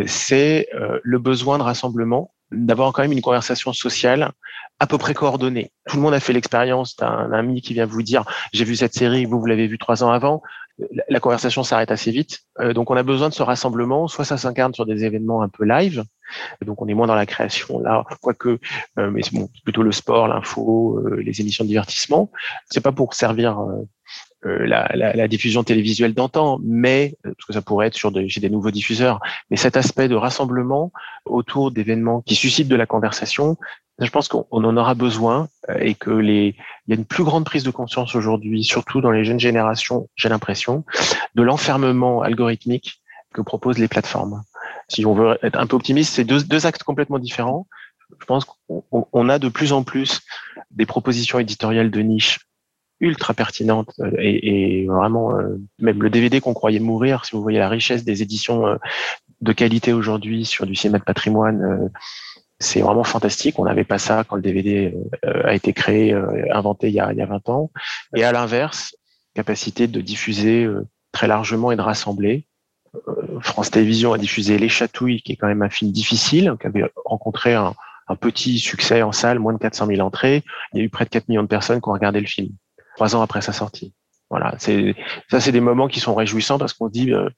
c'est 0.07 0.69
le 1.03 1.19
besoin 1.19 1.59
de 1.59 1.63
rassemblement, 1.63 2.33
d'avoir 2.51 2.93
quand 2.93 3.03
même 3.03 3.13
une 3.13 3.23
conversation 3.23 3.73
sociale 3.73 4.33
à 4.79 4.87
peu 4.87 4.99
près 4.99 5.15
coordonnée. 5.15 5.71
Tout 5.87 5.97
le 5.97 6.03
monde 6.03 6.15
a 6.15 6.21
fait 6.21 6.33
l'expérience 6.33 6.97
d'un 6.97 7.33
ami 7.33 7.63
qui 7.63 7.75
vient 7.75 7.87
vous 7.87 8.03
dire 8.03 8.25
j'ai 8.53 8.65
vu 8.65 8.77
cette 8.77 8.95
série, 8.95 9.25
vous 9.25 9.41
vous 9.41 9.47
l'avez 9.47 9.67
vu 9.67 9.79
trois 9.79 10.03
ans 10.03 10.11
avant 10.11 10.43
la 11.09 11.21
conversation 11.21 11.63
s'arrête 11.63 11.91
assez 11.91 12.11
vite. 12.11 12.41
Euh, 12.61 12.73
donc 12.73 12.91
on 12.91 12.97
a 12.97 13.03
besoin 13.03 13.29
de 13.29 13.35
ce 13.35 13.43
rassemblement, 13.43 14.09
soit 14.09 14.25
ça 14.25 14.37
s'incarne 14.37 14.75
sur 14.75 14.87
des 14.87 15.05
événements 15.05 15.43
un 15.43 15.49
peu 15.49 15.65
live, 15.65 16.05
donc 16.65 16.81
on 16.81 16.89
est 16.89 16.95
moins 16.95 17.07
dans 17.07 17.15
la 17.15 17.27
création 17.27 17.81
là, 17.81 18.05
quoique, 18.21 18.59
euh, 18.99 19.11
mais 19.11 19.23
c'est 19.23 19.37
plutôt 19.65 19.83
le 19.83 19.93
sport, 19.93 20.29
l'info, 20.29 20.99
euh, 20.99 21.23
les 21.23 21.41
émissions 21.41 21.65
de 21.65 21.69
divertissement. 21.69 22.31
C'est 22.71 22.81
pas 22.81 22.93
pour 22.93 23.15
servir 23.15 23.59
la, 24.45 25.29
diffusion 25.29 25.63
télévisuelle 25.63 26.15
d'antan, 26.15 26.59
mais 26.63 27.17
parce 27.23 27.47
que 27.47 27.53
ça 27.53 27.63
pourrait 27.63 27.89
être 27.89 27.95
sur 27.95 28.13
chez 28.29 28.41
des 28.41 28.51
nouveaux 28.51 28.73
diffuseurs. 28.73 29.21
Mais 29.51 29.57
cet 29.57 29.77
aspect 29.77 30.09
de 30.09 30.17
rassemblement 30.17 30.93
autour 31.25 31.71
d'événements 31.71 32.23
qui 32.23 32.35
suscitent 32.35 32.69
de 32.69 32.77
la 32.77 32.87
conversation, 32.87 33.57
je 34.07 34.11
pense 34.11 34.29
qu'on 34.29 34.47
en 34.51 34.77
aura 34.77 34.95
besoin 34.95 35.49
euh, 35.69 35.79
et 35.81 35.95
que 35.95 36.11
les, 36.11 36.57
il 36.87 36.91
y 36.91 36.93
a 36.93 36.97
une 36.97 37.05
plus 37.05 37.25
grande 37.25 37.45
prise 37.45 37.65
de 37.65 37.71
conscience 37.71 38.15
aujourd'hui, 38.15 38.65
surtout 38.65 39.01
dans 39.01 39.11
les 39.11 39.25
jeunes 39.25 39.41
générations, 39.41 40.09
j'ai 40.17 40.29
l'impression, 40.29 40.85
de 41.35 41.43
l'enfermement 41.43 42.23
algorithmique 42.23 43.03
que 43.33 43.41
proposent 43.41 43.79
les 43.79 43.89
plateformes. 43.89 44.43
Si 44.89 45.07
on 45.07 45.15
veut 45.15 45.39
être 45.43 45.59
un 45.59 45.67
peu 45.67 45.77
optimiste, 45.77 46.15
c'est 46.15 46.25
deux, 46.25 46.43
deux 46.43 46.67
actes 46.67 46.83
complètement 46.83 47.19
différents. 47.19 47.67
Je 48.21 48.27
pense 48.27 48.45
qu'on 48.69 49.29
a 49.29 49.39
de 49.39 49.49
plus 49.49 49.73
en 49.73 49.85
plus 49.85 50.21
des 50.71 50.85
propositions 50.85 51.39
éditoriales 51.39 51.91
de 51.91 52.01
niche 52.01 52.41
ultra 53.01 53.35
pertinente 53.35 53.93
euh, 54.01 54.13
et, 54.19 54.83
et 54.83 54.87
vraiment 54.87 55.37
euh, 55.37 55.59
même 55.79 56.03
le 56.03 56.11
DVD 56.11 56.41
qu'on 56.41 56.55
croyait 56.55 56.79
mourir. 56.79 57.25
Si 57.25 57.35
vous 57.35 57.43
voyez 57.43 57.59
la 57.59 57.69
richesse 57.69 58.05
des 58.05 58.23
éditions 58.23 58.79
de 59.41 59.53
qualité 59.53 59.93
aujourd'hui 59.93 60.45
sur 60.45 60.67
du 60.67 60.75
cinéma 60.75 60.99
de 60.99 61.05
patrimoine, 61.05 61.91
c'est 62.63 62.81
vraiment 62.81 63.05
fantastique. 63.05 63.59
On 63.59 63.65
n'avait 63.65 63.85
pas 63.85 63.99
ça 63.99 64.25
quand 64.27 64.37
le 64.37 64.43
DVD 64.43 64.95
a 65.23 65.55
été 65.55 65.73
créé, 65.73 66.15
inventé 66.53 66.89
il 66.89 66.95
y, 66.95 67.01
a, 67.01 67.13
il 67.13 67.19
y 67.19 67.23
a 67.23 67.27
20 67.27 67.49
ans. 67.49 67.71
Et 68.17 68.25
à 68.25 68.33
l'inverse, 68.33 68.97
capacité 69.35 69.87
de 69.87 70.01
diffuser 70.01 70.69
très 71.13 71.27
largement 71.27 71.73
et 71.73 71.77
de 71.77 71.83
rassembler. 71.83 72.47
France 73.41 73.71
Télévisions 73.71 74.13
a 74.13 74.19
diffusé 74.19 74.59
Les 74.59 74.69
Chatouilles, 74.69 75.23
qui 75.23 75.33
est 75.33 75.37
quand 75.37 75.47
même 75.47 75.63
un 75.63 75.71
film 75.71 75.93
difficile, 75.93 76.55
qui 76.61 76.67
avait 76.67 76.85
rencontré 77.05 77.55
un, 77.55 77.75
petit 78.21 78.59
succès 78.59 79.01
en 79.01 79.13
salle, 79.13 79.39
moins 79.39 79.55
de 79.55 79.59
400 79.59 79.87
000 79.87 80.01
entrées. 80.01 80.43
Il 80.73 80.79
y 80.79 80.83
a 80.83 80.85
eu 80.85 80.91
près 80.91 81.07
de 81.07 81.11
4 81.11 81.29
millions 81.29 81.43
de 81.43 81.49
personnes 81.49 81.81
qui 81.81 81.89
ont 81.89 81.95
regardé 81.95 82.21
le 82.21 82.27
film 82.27 82.51
trois 82.97 83.17
ans 83.17 83.23
après 83.23 83.41
sa 83.41 83.53
sortie. 83.53 83.95
Voilà, 84.29 84.55
ça, 84.59 85.41
c'est 85.41 85.53
des 85.53 85.61
moments 85.61 85.89
qui 85.89 86.01
sont 86.01 86.15
réjouissants 86.15 86.59
parce 86.59 86.73
qu'on 86.73 86.89
se 86.89 86.93
dit 86.93 87.13
euh, 87.13 87.29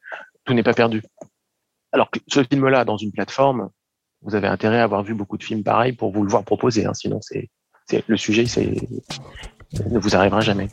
tout 0.44 0.54
n'est 0.54 0.62
pas 0.62 0.74
perdu. 0.74 1.02
Alors 1.92 2.10
que 2.10 2.18
ce 2.28 2.42
film-là, 2.42 2.84
dans 2.84 2.96
une 2.96 3.12
plateforme, 3.12 3.70
vous 4.24 4.34
avez 4.34 4.48
intérêt 4.48 4.80
à 4.80 4.84
avoir 4.84 5.02
vu 5.02 5.14
beaucoup 5.14 5.36
de 5.36 5.44
films 5.44 5.62
pareils 5.62 5.92
pour 5.92 6.10
vous 6.10 6.22
le 6.22 6.30
voir 6.30 6.44
proposer. 6.44 6.86
Hein, 6.86 6.94
sinon, 6.94 7.20
c'est 7.20 7.50
le 8.06 8.16
sujet, 8.16 8.46
c'est 8.46 8.74
ne 9.90 9.98
vous 9.98 10.16
arrivera 10.16 10.40
jamais. 10.40 10.68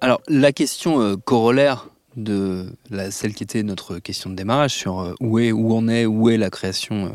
Alors, 0.00 0.20
la 0.28 0.52
question 0.52 1.00
euh, 1.00 1.16
corollaire 1.16 1.88
de 2.16 2.66
celle 3.10 3.34
qui 3.34 3.42
était 3.42 3.62
notre 3.62 3.98
question 3.98 4.30
de 4.30 4.36
démarrage 4.36 4.72
sur 4.72 5.00
euh, 5.00 5.14
où 5.20 5.38
est 5.38 5.50
où 5.50 5.74
en 5.74 5.88
est 5.88 6.06
où 6.06 6.28
est 6.28 6.36
la 6.36 6.50
création 6.50 7.06
euh, 7.06 7.08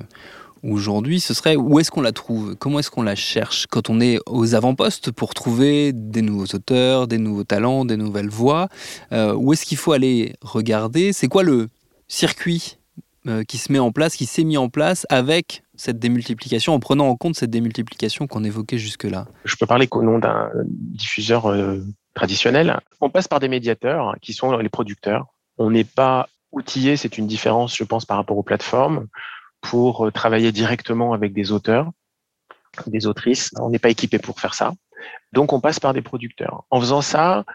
aujourd'hui 0.63 1.20
ce 1.20 1.34
serait 1.34 1.56
où 1.56 1.80
est-ce 1.80 1.92
qu'on 1.92 2.01
la 2.01 2.12
trouve? 2.12 2.56
Comment 2.56 2.80
est-ce 2.80 2.92
qu'on 2.92 3.01
la 3.01 3.16
cherche? 3.16 3.68
Quand 3.68 3.89
on 3.89 4.00
est 4.01 4.20
aux 4.25 4.56
avant-postes 4.56 5.12
pour 5.12 5.34
trouver 5.34 5.92
des 5.94 6.22
nouveaux 6.22 6.48
auteurs 6.54 7.08
des 7.08 7.18
nouveaux 7.18 7.44
talents 7.44 7.86
des 7.86 7.98
nouvelles 7.98 8.30
voix 8.30 8.70
euh, 9.12 9.34
où 9.34 9.54
est-ce 9.54 9.66
qu'il 9.66 9.78
faut 9.78 9.92
aller 9.92 10.34
regarder? 10.42 11.13
C'est 11.13 11.28
quoi 11.28 11.44
le 11.44 11.70
circuit 12.08 12.78
qui 13.48 13.60
se 13.60 13.72
met 13.72 13.78
en 13.78 13.92
place 13.92 14.16
qui 14.16 14.25
s'est 14.25 14.44
mis 14.44 14.58
en 14.58 14.70
place 14.70 15.06
avec 15.10 15.62
cette 15.75 16.00
démultiplication 16.00 16.74
en 16.74 16.80
prenant 16.80 17.08
en 17.08 17.16
compte 17.16 17.36
cette 17.36 17.51
démultiplication 17.51 18.25
qu'on 18.25 18.44
évoquait 18.44 18.80
jusque-là? 18.80 19.28
Je 19.46 19.56
peux 19.56 19.68
parler 19.68 19.86
qu'au 19.88 20.01
nom 20.01 20.18
d'un 20.18 20.50
diffuseur 20.66 21.54
traditionnel. 22.16 22.80
On 23.01 23.10
passe 23.10 23.28
par 23.28 23.39
des 23.39 23.48
médiateurs 23.48 24.16
qui 24.22 24.34
sont 24.34 24.58
les 24.58 24.70
producteurs. 24.70 25.28
On 25.58 25.70
n'est 25.70 25.84
pas 25.84 26.28
outillé, 26.51 26.98
c'est 26.98 27.18
une 27.18 27.28
différence, 27.28 27.75
je 27.75 27.84
pense, 27.84 28.06
par 28.06 28.18
rapport 28.18 28.38
aux 28.38 28.44
plateformes, 28.44 29.08
pour 29.62 30.08
euh, 30.08 30.12
travailler 30.12 30.51
directement 30.51 31.13
avec 31.13 31.34
des 31.34 31.51
auteurs, 31.51 31.92
des 32.88 33.08
autrices. 33.08 33.51
On 33.60 33.70
n'est 33.70 33.80
pas 33.80 33.89
équipé 33.89 34.20
pour 34.20 34.39
faire 34.39 34.54
ça. 34.54 34.74
Donc, 35.34 35.54
on 35.54 35.60
passe 35.60 35.80
par 35.80 35.94
des 35.94 36.01
producteurs. 36.01 36.63
En 36.70 36.80
faisant 36.80 37.01
ça, 37.01 37.46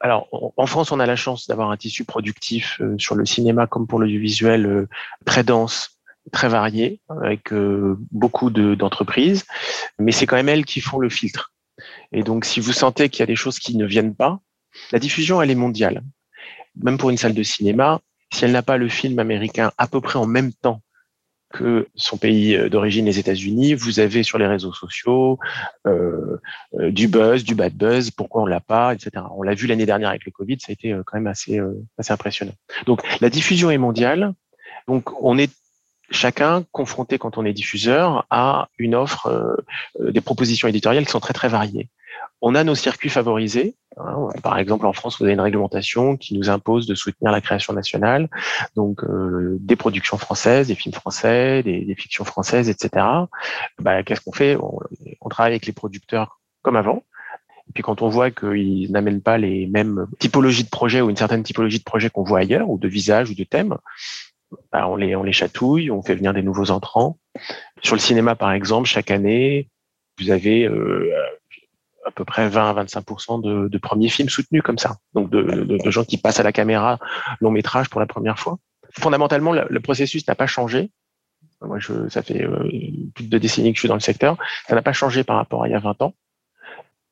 alors, 0.00 0.28
en 0.56 0.66
France, 0.66 0.90
on 0.90 1.00
a 1.00 1.06
la 1.06 1.16
chance 1.16 1.46
d'avoir 1.46 1.70
un 1.70 1.76
tissu 1.76 2.04
productif 2.04 2.80
euh, 2.80 2.96
sur 2.98 3.14
le 3.14 3.24
cinéma 3.24 3.66
comme 3.66 3.86
pour 3.86 4.00
l'audiovisuel 4.00 4.66
euh, 4.66 4.88
très 5.24 5.44
dense, 5.44 6.00
très 6.32 6.48
varié, 6.48 7.00
avec 7.08 7.52
beaucoup 8.12 8.50
d'entreprises, 8.50 9.44
mais 9.98 10.12
c'est 10.12 10.24
quand 10.24 10.36
même 10.36 10.48
elles 10.48 10.64
qui 10.64 10.80
font 10.80 11.00
le 11.00 11.08
filtre. 11.08 11.52
Et 12.12 12.22
donc, 12.22 12.44
si 12.44 12.60
vous 12.60 12.72
sentez 12.72 13.08
qu'il 13.08 13.20
y 13.20 13.22
a 13.24 13.26
des 13.26 13.34
choses 13.34 13.58
qui 13.58 13.76
ne 13.76 13.84
viennent 13.84 14.14
pas, 14.14 14.38
la 14.92 15.00
diffusion, 15.00 15.42
elle 15.42 15.50
est 15.50 15.56
mondiale. 15.56 16.02
Même 16.76 16.96
pour 16.96 17.10
une 17.10 17.16
salle 17.16 17.34
de 17.34 17.42
cinéma, 17.42 18.00
si 18.32 18.44
elle 18.44 18.52
n'a 18.52 18.62
pas 18.62 18.76
le 18.76 18.88
film 18.88 19.18
américain 19.18 19.72
à 19.78 19.86
peu 19.86 20.00
près 20.00 20.18
en 20.18 20.26
même 20.26 20.52
temps 20.52 20.80
que 21.52 21.86
son 21.94 22.16
pays 22.16 22.56
euh, 22.56 22.68
d'origine, 22.68 23.06
les 23.06 23.18
États-Unis, 23.18 23.74
vous 23.74 24.00
avez 24.00 24.22
sur 24.22 24.38
les 24.38 24.46
réseaux 24.46 24.72
sociaux 24.72 25.38
euh, 25.86 26.38
euh, 26.78 26.90
du 26.90 27.06
buzz, 27.06 27.44
du 27.44 27.54
bad 27.54 27.74
buzz, 27.74 28.10
pourquoi 28.10 28.42
on 28.42 28.46
l'a 28.46 28.60
pas, 28.60 28.94
etc. 28.94 29.24
On 29.36 29.42
l'a 29.42 29.54
vu 29.54 29.66
l'année 29.66 29.86
dernière 29.86 30.08
avec 30.08 30.24
le 30.24 30.32
Covid, 30.32 30.58
ça 30.60 30.70
a 30.70 30.72
été 30.72 30.96
quand 31.06 31.16
même 31.16 31.28
assez, 31.28 31.60
impressionnant. 32.08 32.54
Donc 32.86 33.02
la 33.20 33.30
diffusion 33.30 33.70
est 33.70 33.78
mondiale. 33.78 34.32
Donc 34.88 35.10
on 35.22 35.38
est 35.38 35.52
chacun 36.10 36.64
confronté 36.72 37.18
quand 37.18 37.38
on 37.38 37.44
est 37.44 37.52
diffuseur 37.52 38.26
à 38.30 38.68
une 38.78 38.94
offre, 38.94 39.62
des 40.00 40.20
propositions 40.20 40.68
éditoriales 40.68 41.04
qui 41.04 41.12
sont 41.12 41.20
très 41.20 41.34
très 41.34 41.48
variées. 41.48 41.88
On 42.44 42.56
a 42.56 42.64
nos 42.64 42.74
circuits 42.74 43.08
favorisés. 43.08 43.76
Hein. 43.96 44.28
Par 44.42 44.58
exemple, 44.58 44.84
en 44.86 44.92
France, 44.92 45.18
vous 45.18 45.24
avez 45.24 45.32
une 45.32 45.40
réglementation 45.40 46.16
qui 46.16 46.36
nous 46.36 46.50
impose 46.50 46.86
de 46.86 46.96
soutenir 46.96 47.30
la 47.30 47.40
création 47.40 47.72
nationale, 47.72 48.28
donc 48.74 49.04
euh, 49.04 49.56
des 49.60 49.76
productions 49.76 50.18
françaises, 50.18 50.66
des 50.66 50.74
films 50.74 50.94
français, 50.94 51.62
des, 51.62 51.94
fictions 51.94 52.24
françaises, 52.24 52.68
etc. 52.68 53.06
Bah, 53.78 54.02
Qu'est-ce 54.02 54.20
qu'on 54.20 54.32
fait? 54.32 54.56
On, 54.56 54.80
on, 55.20 55.28
travaille 55.28 55.52
avec 55.52 55.66
les 55.66 55.72
producteurs 55.72 56.40
comme 56.62 56.74
avant. 56.74 57.04
Et 57.68 57.72
puis 57.74 57.84
quand 57.84 58.02
on 58.02 58.08
voit 58.08 58.32
qu'ils 58.32 58.90
n'amènent 58.90 59.22
pas 59.22 59.38
les 59.38 59.66
mêmes 59.68 60.08
typologies 60.18 60.64
de 60.64 60.68
projets 60.68 61.00
ou 61.00 61.10
une 61.10 61.16
certaine 61.16 61.44
typologie 61.44 61.78
de 61.78 61.84
projets 61.84 62.10
qu'on 62.10 62.24
voit 62.24 62.40
ailleurs, 62.40 62.68
ou 62.68 62.76
de 62.76 62.88
visages 62.88 63.30
ou 63.30 63.34
de 63.36 63.44
thèmes, 63.44 63.76
bah, 64.72 64.88
on, 64.88 64.96
les, 64.96 65.14
on 65.14 65.22
les 65.22 65.32
chatouille, 65.32 65.92
on 65.92 66.02
fait 66.02 66.16
venir 66.16 66.34
des 66.34 66.42
nouveaux 66.42 66.72
entrants. 66.72 67.18
Sur 67.82 67.94
le 67.94 68.00
cinéma, 68.00 68.34
par 68.34 68.50
exemple, 68.50 68.88
chaque 68.88 69.12
année, 69.12 69.68
vous 70.18 70.30
avez 70.30 70.64
euh, 70.66 71.12
à 72.06 72.10
peu 72.10 72.24
près 72.24 72.48
20 72.48 72.70
à 72.70 72.72
25 72.72 73.04
de, 73.42 73.68
de, 73.68 73.78
premiers 73.78 74.08
films 74.08 74.28
soutenus 74.28 74.62
comme 74.62 74.78
ça. 74.78 74.96
Donc 75.14 75.30
de, 75.30 75.90
gens 75.90 76.04
qui 76.04 76.18
passent 76.18 76.40
à 76.40 76.42
la 76.42 76.52
caméra 76.52 76.98
long 77.40 77.50
métrage 77.50 77.88
pour 77.88 78.00
la 78.00 78.06
première 78.06 78.38
fois. 78.38 78.58
Fondamentalement, 78.98 79.52
le, 79.52 79.80
processus 79.80 80.26
n'a 80.26 80.34
pas 80.34 80.46
changé. 80.46 80.90
Moi, 81.60 81.78
ça 82.08 82.22
fait 82.22 82.42
euh, 82.42 82.68
plus 83.14 83.24
de 83.24 83.30
deux 83.30 83.38
décennies 83.38 83.72
que 83.72 83.76
je 83.76 83.82
suis 83.82 83.88
dans 83.88 83.94
le 83.94 84.00
secteur. 84.00 84.36
Ça 84.66 84.74
n'a 84.74 84.82
pas 84.82 84.92
changé 84.92 85.22
par 85.22 85.36
rapport 85.36 85.62
à 85.62 85.68
il 85.68 85.70
y 85.70 85.74
a 85.74 85.78
20 85.78 86.02
ans. 86.02 86.14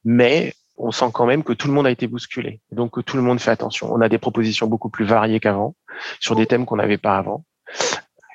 Mais 0.04 0.54
on 0.76 0.90
sent 0.90 1.10
quand 1.12 1.26
même 1.26 1.44
que 1.44 1.52
tout 1.52 1.68
le 1.68 1.74
monde 1.74 1.86
a 1.86 1.90
été 1.90 2.06
bousculé. 2.06 2.60
Donc 2.72 2.94
que 2.94 3.00
tout 3.00 3.16
le 3.16 3.22
monde 3.22 3.40
fait 3.40 3.50
attention. 3.50 3.92
On 3.92 4.00
a 4.00 4.08
des 4.08 4.18
propositions 4.18 4.66
beaucoup 4.66 4.90
plus 4.90 5.04
variées 5.04 5.38
qu'avant, 5.38 5.76
sur 6.18 6.34
des 6.34 6.46
thèmes 6.46 6.66
qu'on 6.66 6.76
n'avait 6.76 6.98
pas 6.98 7.16
avant. 7.16 7.44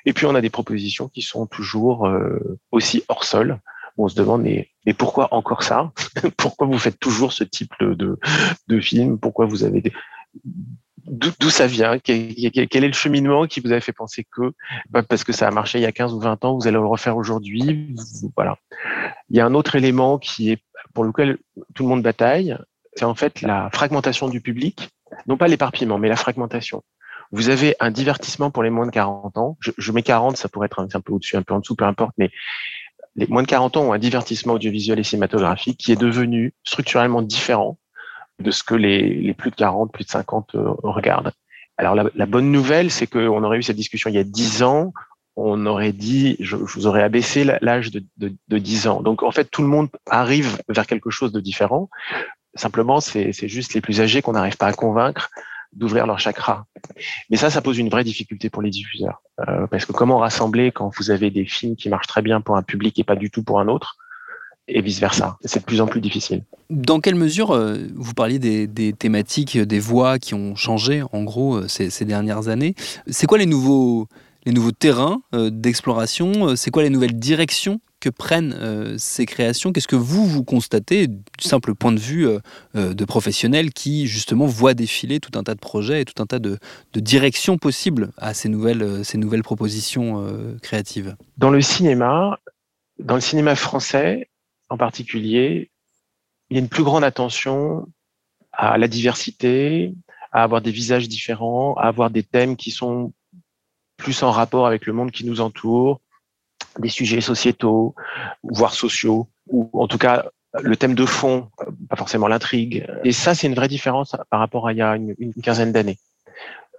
Et 0.06 0.12
puis 0.12 0.24
on 0.26 0.34
a 0.34 0.40
des 0.40 0.50
propositions 0.50 1.08
qui 1.08 1.22
sont 1.22 1.46
toujours 1.46 2.06
euh, 2.06 2.58
aussi 2.70 3.02
hors 3.08 3.24
sol. 3.24 3.60
On 3.98 4.08
se 4.08 4.14
demande 4.14 4.42
mais, 4.42 4.68
pourquoi 4.94 5.32
encore 5.32 5.62
ça 5.62 5.92
Pourquoi 6.36 6.66
vous 6.66 6.78
faites 6.78 6.98
toujours 6.98 7.32
ce 7.32 7.44
type 7.44 7.72
de, 7.80 8.18
de 8.68 8.80
film? 8.80 9.18
Pourquoi 9.18 9.46
vous 9.46 9.64
avez 9.64 9.80
des 9.80 9.92
d'où 11.06 11.50
ça 11.50 11.66
vient? 11.66 11.98
Quel, 11.98 12.34
est 12.38 12.80
le 12.80 12.92
cheminement 12.92 13.46
qui 13.46 13.60
vous 13.60 13.72
a 13.72 13.80
fait 13.80 13.92
penser 13.92 14.26
que 14.30 14.52
bah, 14.90 15.02
parce 15.02 15.24
que 15.24 15.32
ça 15.32 15.48
a 15.48 15.50
marché 15.50 15.78
il 15.78 15.82
y 15.82 15.86
a 15.86 15.92
15 15.92 16.12
ou 16.12 16.20
20 16.20 16.44
ans, 16.44 16.56
vous 16.56 16.66
allez 16.66 16.76
le 16.76 16.86
refaire 16.86 17.16
aujourd'hui 17.16 17.94
Voilà. 18.36 18.58
Il 19.30 19.36
y 19.36 19.40
a 19.40 19.46
un 19.46 19.54
autre 19.54 19.76
élément 19.76 20.18
qui 20.18 20.50
est 20.50 20.62
pour 20.94 21.04
lequel 21.04 21.38
tout 21.74 21.82
le 21.84 21.88
monde 21.88 22.02
bataille, 22.02 22.56
c'est 22.94 23.04
en 23.04 23.14
fait 23.14 23.42
la 23.42 23.70
fragmentation 23.72 24.28
du 24.28 24.40
public, 24.40 24.88
non 25.26 25.36
pas 25.36 25.48
l'éparpillement, 25.48 25.98
mais 25.98 26.08
la 26.08 26.16
fragmentation. 26.16 26.82
Vous 27.32 27.48
avez 27.48 27.74
un 27.80 27.90
divertissement 27.90 28.50
pour 28.50 28.62
les 28.62 28.70
moins 28.70 28.86
de 28.86 28.92
40 28.92 29.36
ans. 29.36 29.56
Je, 29.60 29.92
mets 29.92 30.02
40, 30.02 30.36
ça 30.36 30.48
pourrait 30.48 30.66
être 30.66 30.80
un, 30.80 31.00
peu 31.00 31.12
au-dessus, 31.12 31.36
un 31.36 31.42
peu 31.42 31.54
en 31.54 31.58
dessous, 31.58 31.74
peu 31.74 31.84
importe, 31.84 32.12
mais 32.18 32.30
les 33.16 33.26
moins 33.28 33.42
de 33.42 33.48
40 33.48 33.76
ans 33.76 33.82
ont 33.84 33.92
un 33.92 33.98
divertissement 33.98 34.54
audiovisuel 34.54 34.98
et 34.98 35.04
cinématographique 35.04 35.78
qui 35.78 35.92
est 35.92 36.00
devenu 36.00 36.52
structurellement 36.64 37.22
différent 37.22 37.78
de 38.38 38.50
ce 38.50 38.62
que 38.62 38.74
les, 38.74 39.32
plus 39.34 39.50
de 39.50 39.56
40, 39.56 39.90
plus 39.92 40.04
de 40.04 40.10
50 40.10 40.54
euh, 40.54 40.64
regardent. 40.82 41.32
Alors 41.78 41.94
la, 41.94 42.26
bonne 42.26 42.50
nouvelle, 42.50 42.90
c'est 42.90 43.06
qu'on 43.06 43.42
aurait 43.44 43.58
eu 43.58 43.62
cette 43.62 43.76
discussion 43.76 44.08
il 44.08 44.16
y 44.16 44.18
a 44.18 44.24
10 44.24 44.62
ans, 44.62 44.92
on 45.36 45.66
aurait 45.66 45.92
dit, 45.92 46.36
je, 46.40 46.56
vous 46.56 46.86
aurais 46.86 47.02
abaissé 47.02 47.44
l'âge 47.60 47.90
de, 47.90 48.02
de, 48.16 48.58
10 48.58 48.88
ans. 48.88 49.02
Donc 49.02 49.22
en 49.22 49.30
fait, 49.30 49.44
tout 49.44 49.60
le 49.60 49.68
monde 49.68 49.88
arrive 50.08 50.58
vers 50.68 50.86
quelque 50.86 51.10
chose 51.10 51.32
de 51.32 51.40
différent. 51.40 51.90
Simplement, 52.54 53.00
c'est 53.00 53.32
juste 53.48 53.74
les 53.74 53.82
plus 53.82 54.00
âgés 54.00 54.22
qu'on 54.22 54.32
n'arrive 54.32 54.56
pas 54.56 54.68
à 54.68 54.72
convaincre 54.72 55.28
d'ouvrir 55.76 56.06
leur 56.06 56.18
chakra. 56.18 56.66
Mais 57.30 57.36
ça, 57.36 57.50
ça 57.50 57.60
pose 57.60 57.78
une 57.78 57.88
vraie 57.88 58.04
difficulté 58.04 58.50
pour 58.50 58.62
les 58.62 58.70
diffuseurs. 58.70 59.22
Euh, 59.48 59.66
parce 59.66 59.84
que 59.84 59.92
comment 59.92 60.18
rassembler 60.18 60.72
quand 60.72 60.90
vous 60.96 61.10
avez 61.10 61.30
des 61.30 61.44
films 61.44 61.76
qui 61.76 61.88
marchent 61.88 62.06
très 62.06 62.22
bien 62.22 62.40
pour 62.40 62.56
un 62.56 62.62
public 62.62 62.98
et 62.98 63.04
pas 63.04 63.16
du 63.16 63.30
tout 63.30 63.42
pour 63.42 63.60
un 63.60 63.68
autre 63.68 63.96
et 64.68 64.80
vice-versa. 64.80 65.38
C'est 65.44 65.60
de 65.60 65.64
plus 65.64 65.80
en 65.80 65.86
plus 65.86 66.00
difficile. 66.00 66.42
Dans 66.70 66.98
quelle 66.98 67.14
mesure, 67.14 67.52
euh, 67.52 67.86
vous 67.94 68.14
parliez 68.14 68.38
des, 68.40 68.92
thématiques, 68.92 69.58
des 69.58 69.78
voix 69.78 70.18
qui 70.18 70.34
ont 70.34 70.56
changé, 70.56 71.02
en 71.12 71.22
gros, 71.22 71.56
euh, 71.56 71.68
ces, 71.68 72.04
dernières 72.04 72.48
années. 72.48 72.74
C'est 73.06 73.26
quoi 73.26 73.38
les 73.38 73.46
nouveaux, 73.46 74.08
les 74.44 74.52
nouveaux 74.52 74.72
terrains 74.72 75.20
d'exploration? 75.32 76.56
C'est 76.56 76.72
quoi 76.72 76.82
les 76.82 76.90
nouvelles 76.90 77.16
directions 77.16 77.80
que 78.00 78.08
prennent 78.08 78.54
euh, 78.54 78.96
ces 78.98 79.26
créations? 79.26 79.72
Qu'est-ce 79.72 79.88
que 79.88 79.96
vous, 79.96 80.26
vous 80.26 80.44
constatez 80.44 81.06
du 81.06 81.22
simple 81.40 81.74
point 81.74 81.92
de 81.92 82.00
vue 82.00 82.28
de 82.74 83.04
professionnels 83.04 83.72
qui, 83.72 84.06
justement, 84.06 84.46
voient 84.46 84.74
défiler 84.74 85.20
tout 85.20 85.38
un 85.38 85.42
tas 85.42 85.54
de 85.54 85.60
projets 85.60 86.02
et 86.02 86.04
tout 86.04 86.22
un 86.22 86.26
tas 86.26 86.38
de, 86.38 86.58
directions 86.94 87.58
possibles 87.58 88.10
à 88.16 88.34
ces 88.34 88.48
nouvelles, 88.48 89.04
ces 89.04 89.18
nouvelles 89.18 89.42
propositions 89.42 90.26
créatives? 90.62 91.16
Dans 91.36 91.50
le 91.50 91.60
cinéma, 91.60 92.38
dans 92.98 93.14
le 93.14 93.20
cinéma 93.20 93.54
français 93.54 94.28
en 94.68 94.76
particulier, 94.76 95.70
il 96.50 96.56
y 96.56 96.60
a 96.60 96.62
une 96.62 96.68
plus 96.68 96.84
grande 96.84 97.04
attention 97.04 97.86
à 98.52 98.78
la 98.78 98.88
diversité, 98.88 99.94
à 100.32 100.42
avoir 100.42 100.60
des 100.60 100.70
visages 100.70 101.08
différents, 101.08 101.74
à 101.74 101.82
avoir 101.82 102.10
des 102.10 102.22
thèmes 102.22 102.56
qui 102.56 102.70
sont 102.70 103.12
plus 103.96 104.22
en 104.22 104.30
rapport 104.30 104.66
avec 104.66 104.86
le 104.86 104.92
monde 104.92 105.10
qui 105.10 105.24
nous 105.24 105.40
entoure, 105.40 106.00
des 106.78 106.88
sujets 106.88 107.20
sociétaux, 107.20 107.94
voire 108.42 108.74
sociaux, 108.74 109.28
ou 109.48 109.70
en 109.74 109.88
tout 109.88 109.98
cas 109.98 110.26
le 110.62 110.76
thème 110.76 110.94
de 110.94 111.06
fond, 111.06 111.50
pas 111.88 111.96
forcément 111.96 112.28
l'intrigue. 112.28 112.86
Et 113.04 113.12
ça, 113.12 113.34
c'est 113.34 113.46
une 113.46 113.54
vraie 113.54 113.68
différence 113.68 114.16
par 114.30 114.40
rapport 114.40 114.66
à 114.66 114.72
il 114.72 114.78
y 114.78 114.82
a 114.82 114.96
une, 114.96 115.34
quinzaine 115.42 115.72
d'années. 115.72 115.98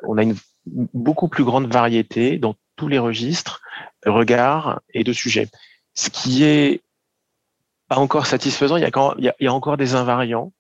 On 0.04 0.18
a 0.18 0.24
une 0.24 0.36
beaucoup 0.66 1.28
plus 1.28 1.44
grande 1.44 1.72
variété 1.72 2.38
dans 2.38 2.56
tous 2.76 2.88
les 2.88 3.00
registres, 3.00 3.62
regards 4.06 4.82
et 4.94 5.04
de 5.04 5.14
sujets. 5.14 5.48
Ce 5.94 6.10
qui 6.10 6.44
est 6.44 6.82
pas 7.88 7.98
encore 7.98 8.26
satisfaisant, 8.26 8.78
il 8.78 8.82
y 8.82 8.86
a, 8.86 8.92
quand, 8.92 9.16
il 9.18 9.34
y 9.40 9.48
a 9.48 9.54
encore 9.54 9.78
des 9.78 9.96
invariants. 9.96 10.52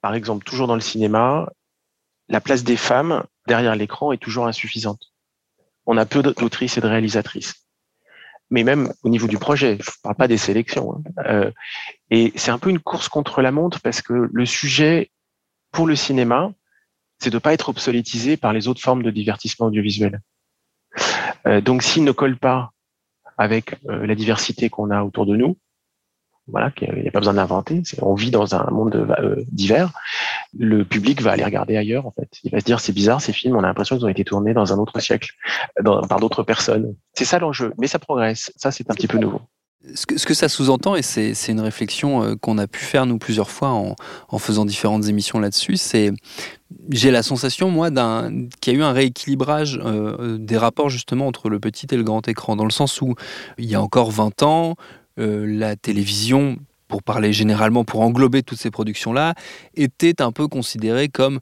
Par 0.00 0.14
exemple, 0.14 0.44
toujours 0.44 0.66
dans 0.66 0.74
le 0.74 0.80
cinéma, 0.80 1.48
la 2.28 2.40
place 2.40 2.64
des 2.64 2.76
femmes 2.76 3.24
derrière 3.46 3.76
l'écran 3.76 4.12
est 4.12 4.18
toujours 4.22 4.46
insuffisante. 4.46 5.12
On 5.86 5.96
a 5.96 6.06
peu 6.06 6.22
d'autrices 6.22 6.78
et 6.78 6.80
de 6.80 6.86
réalisatrices 6.86 7.61
mais 8.52 8.64
même 8.64 8.92
au 9.02 9.08
niveau 9.08 9.26
du 9.26 9.38
projet, 9.38 9.78
je 9.80 9.90
ne 9.90 10.02
parle 10.02 10.14
pas 10.14 10.28
des 10.28 10.36
sélections. 10.36 10.92
Hein. 10.94 11.22
Euh, 11.26 11.50
et 12.10 12.32
c'est 12.36 12.50
un 12.50 12.58
peu 12.58 12.68
une 12.68 12.78
course 12.78 13.08
contre 13.08 13.40
la 13.40 13.50
montre 13.50 13.80
parce 13.80 14.02
que 14.02 14.28
le 14.30 14.46
sujet 14.46 15.10
pour 15.72 15.86
le 15.86 15.96
cinéma, 15.96 16.52
c'est 17.18 17.30
de 17.30 17.36
ne 17.36 17.40
pas 17.40 17.54
être 17.54 17.70
obsolétisé 17.70 18.36
par 18.36 18.52
les 18.52 18.68
autres 18.68 18.82
formes 18.82 19.02
de 19.02 19.10
divertissement 19.10 19.66
audiovisuel. 19.66 20.20
Euh, 21.46 21.62
donc 21.62 21.82
s'il 21.82 22.04
ne 22.04 22.12
colle 22.12 22.36
pas 22.36 22.72
avec 23.38 23.74
euh, 23.88 24.06
la 24.06 24.14
diversité 24.14 24.68
qu'on 24.68 24.90
a 24.90 25.02
autour 25.02 25.24
de 25.24 25.34
nous, 25.34 25.56
voilà, 26.46 26.70
qu'il 26.70 26.92
n'y 26.92 27.08
a 27.08 27.10
pas 27.10 27.20
besoin 27.20 27.34
d'inventer. 27.34 27.82
On 28.02 28.14
vit 28.14 28.30
dans 28.30 28.54
un 28.54 28.70
monde 28.70 29.16
divers. 29.50 29.92
Le 30.58 30.84
public 30.84 31.22
va 31.22 31.32
aller 31.32 31.44
regarder 31.44 31.76
ailleurs, 31.76 32.06
en 32.06 32.10
fait. 32.10 32.28
Il 32.44 32.50
va 32.50 32.60
se 32.60 32.64
dire, 32.64 32.80
c'est 32.80 32.92
bizarre, 32.92 33.20
ces 33.20 33.32
films, 33.32 33.56
on 33.56 33.60
a 33.60 33.66
l'impression 33.66 33.96
qu'ils 33.96 34.04
ont 34.04 34.10
été 34.10 34.24
tournés 34.24 34.52
dans 34.52 34.72
un 34.72 34.78
autre 34.78 35.00
siècle, 35.00 35.32
par 35.82 36.20
d'autres 36.20 36.42
personnes. 36.42 36.94
C'est 37.14 37.24
ça 37.24 37.38
l'enjeu. 37.38 37.72
Mais 37.78 37.86
ça 37.86 37.98
progresse. 37.98 38.52
Ça, 38.56 38.70
c'est 38.70 38.90
un 38.90 38.94
petit 38.94 39.08
peu 39.08 39.18
nouveau. 39.18 39.40
Ce 39.94 40.06
que, 40.06 40.34
ça 40.34 40.48
sous-entend, 40.48 40.94
et 40.94 41.02
c'est 41.02 41.48
une 41.48 41.60
réflexion 41.60 42.22
euh, 42.22 42.34
qu'on 42.36 42.56
a 42.58 42.68
pu 42.68 42.78
faire 42.78 43.04
nous 43.04 43.18
plusieurs 43.18 43.50
fois 43.50 43.70
en, 43.70 44.38
faisant 44.38 44.64
différentes 44.64 45.08
émissions 45.08 45.40
là-dessus, 45.40 45.76
c'est 45.76 46.12
j'ai 46.90 47.10
la 47.10 47.24
sensation, 47.24 47.68
moi, 47.68 47.90
qu'il 48.60 48.72
y 48.72 48.76
a 48.76 48.78
eu 48.78 48.82
un 48.82 48.92
rééquilibrage 48.92 49.80
euh, 49.84 50.38
des 50.38 50.56
rapports 50.56 50.88
justement 50.88 51.26
entre 51.26 51.48
le 51.48 51.58
petit 51.58 51.86
et 51.90 51.96
le 51.96 52.04
grand 52.04 52.26
écran, 52.28 52.54
dans 52.54 52.64
le 52.64 52.70
sens 52.70 53.02
où 53.02 53.16
il 53.58 53.64
y 53.64 53.74
a 53.74 53.82
encore 53.82 54.12
20 54.12 54.42
ans, 54.44 54.76
euh, 55.18 55.44
la 55.46 55.74
télévision, 55.74 56.58
pour 56.92 57.02
parler 57.02 57.32
généralement, 57.32 57.84
pour 57.84 58.02
englober 58.02 58.42
toutes 58.42 58.58
ces 58.58 58.70
productions-là, 58.70 59.34
était 59.74 60.20
un 60.20 60.30
peu 60.30 60.46
considérée 60.46 61.08
comme 61.08 61.40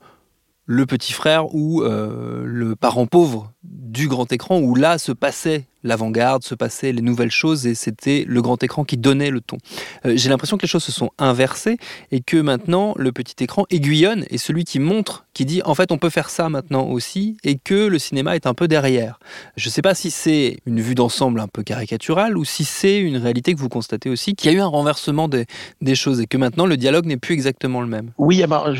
le 0.65 0.87
petit 0.87 1.13
frère 1.13 1.53
ou 1.53 1.83
euh, 1.83 2.45
le 2.47 2.77
parent 2.77 3.07
pauvre 3.07 3.53
du 3.65 4.07
grand 4.07 4.31
écran, 4.31 4.61
où 4.61 4.77
là 4.77 4.97
se 4.97 5.11
passait 5.11 5.67
l'avant-garde, 5.83 6.45
se 6.45 6.55
passaient 6.55 6.93
les 6.93 7.03
nouvelles 7.03 7.31
choses 7.31 7.67
et 7.67 7.75
c'était 7.75 8.25
le 8.27 8.43
grand 8.43 8.63
écran 8.63 8.85
qui 8.85 8.97
donnait 8.97 9.31
le 9.31 9.41
ton. 9.41 9.59
Euh, 10.05 10.13
j'ai 10.17 10.29
l'impression 10.29 10.57
que 10.57 10.63
les 10.63 10.69
choses 10.69 10.85
se 10.85 10.93
sont 10.93 11.11
inversées 11.19 11.79
et 12.11 12.21
que 12.21 12.37
maintenant 12.37 12.95
le 12.97 13.13
petit 13.13 13.43
écran 13.43 13.65
aiguillonne 13.71 14.25
et 14.31 14.39
celui 14.39 14.65
qui 14.65 14.79
montre, 14.79 15.27
qui 15.35 15.45
dit 15.45 15.63
en 15.65 15.75
fait 15.75 15.93
on 15.93 15.99
peut 15.99 16.11
faire 16.11 16.31
ça 16.31 16.49
maintenant 16.49 16.87
aussi 16.87 17.37
et 17.45 17.59
que 17.59 17.87
le 17.87 17.99
cinéma 17.99 18.37
est 18.37 18.47
un 18.47 18.55
peu 18.55 18.69
derrière. 18.69 19.19
Je 19.57 19.69
ne 19.69 19.73
sais 19.73 19.83
pas 19.83 19.95
si 19.95 20.11
c'est 20.11 20.59
une 20.67 20.81
vue 20.81 20.95
d'ensemble 20.95 21.41
un 21.41 21.49
peu 21.49 21.63
caricaturale 21.63 22.37
ou 22.37 22.45
si 22.45 22.65
c'est 22.65 22.99
une 22.99 23.17
réalité 23.17 23.55
que 23.55 23.59
vous 23.59 23.69
constatez 23.69 24.11
aussi, 24.11 24.35
qu'il 24.35 24.51
y 24.51 24.55
a 24.55 24.57
eu 24.57 24.61
un 24.61 24.67
renversement 24.67 25.29
des, 25.29 25.47
choses 25.95 26.21
et 26.21 26.27
que 26.27 26.37
maintenant 26.37 26.67
le 26.67 26.77
dialogue 26.77 27.07
n'est 27.07 27.17
plus 27.17 27.35
exactement 27.35 27.81
le 27.81 27.89
même. 27.89 28.13
Oui, 28.17 28.43
alors, 28.43 28.73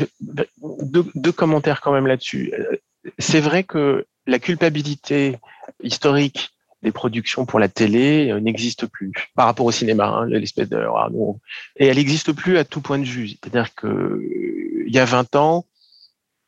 deux, 0.61 1.05
deux 1.13 1.31
commentaires 1.31 1.81
quand 1.81 1.91
même 1.91 2.07
là-dessus. 2.07 2.53
Euh, 2.57 2.77
c'est 3.19 3.41
vrai 3.41 3.63
que 3.63 4.05
la 4.27 4.39
culpabilité 4.39 5.37
historique 5.83 6.51
des 6.81 6.91
productions 6.91 7.45
pour 7.45 7.59
la 7.59 7.67
télé 7.67 8.31
euh, 8.31 8.39
n'existe 8.39 8.85
plus 8.87 9.11
par 9.35 9.45
rapport 9.45 9.65
au 9.65 9.71
cinéma, 9.71 10.07
hein, 10.07 10.25
l'espèce 10.27 10.69
de 10.69 10.77
ah, 10.77 11.09
et 11.77 11.87
elle 11.87 11.97
n'existe 11.97 12.31
plus 12.33 12.57
à 12.57 12.63
tout 12.63 12.81
point 12.81 12.99
de 12.99 13.05
vue. 13.05 13.29
C'est-à-dire 13.29 13.73
que 13.75 14.21
il 14.85 14.93
y 14.93 14.99
a 14.99 15.05
20 15.05 15.35
ans, 15.35 15.65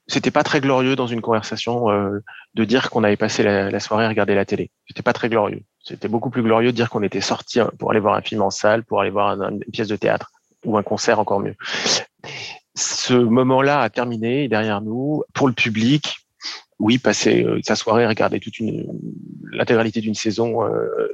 c'était 0.07 0.31
pas 0.31 0.43
très 0.43 0.59
glorieux 0.59 0.95
dans 0.95 1.07
une 1.07 1.21
conversation 1.21 1.89
euh, 1.89 2.19
de 2.55 2.65
dire 2.65 2.89
qu'on 2.89 3.03
avait 3.03 3.15
passé 3.15 3.43
la, 3.43 3.79
soirée 3.79 4.05
à 4.05 4.09
regarder 4.09 4.35
la 4.35 4.45
télé. 4.45 4.69
C'était 4.87 5.03
pas 5.03 5.13
très 5.13 5.29
glorieux. 5.29 5.61
C'était 5.81 6.09
beaucoup 6.09 6.29
plus 6.29 6.43
glorieux 6.43 6.71
de 6.71 6.75
dire 6.75 6.89
qu'on 6.89 7.03
était 7.03 7.21
sorti 7.21 7.59
pour 7.79 7.91
aller 7.91 7.99
voir 7.99 8.15
un 8.15 8.21
film 8.21 8.41
en 8.41 8.49
salle, 8.49 8.83
pour 8.83 8.99
aller 9.01 9.11
voir 9.11 9.41
une 9.41 9.59
pièce 9.71 9.87
de 9.87 9.95
théâtre 9.95 10.31
ou 10.65 10.77
un 10.77 10.83
concert 10.83 11.19
encore 11.19 11.39
mieux. 11.39 11.55
Ce 12.75 13.13
moment-là 13.13 13.81
a 13.81 13.89
terminé 13.89 14.47
derrière 14.47 14.81
nous. 14.81 15.23
Pour 15.33 15.47
le 15.47 15.53
public, 15.53 16.22
oui, 16.83 16.97
passer 16.97 17.43
euh, 17.43 17.59
sa 17.63 17.75
soirée, 17.75 18.05
regarder 18.05 18.41
toute 18.41 18.55
l'intégralité 19.51 20.01
d'une 20.01 20.15
saison 20.15 20.65
euh, 20.65 21.07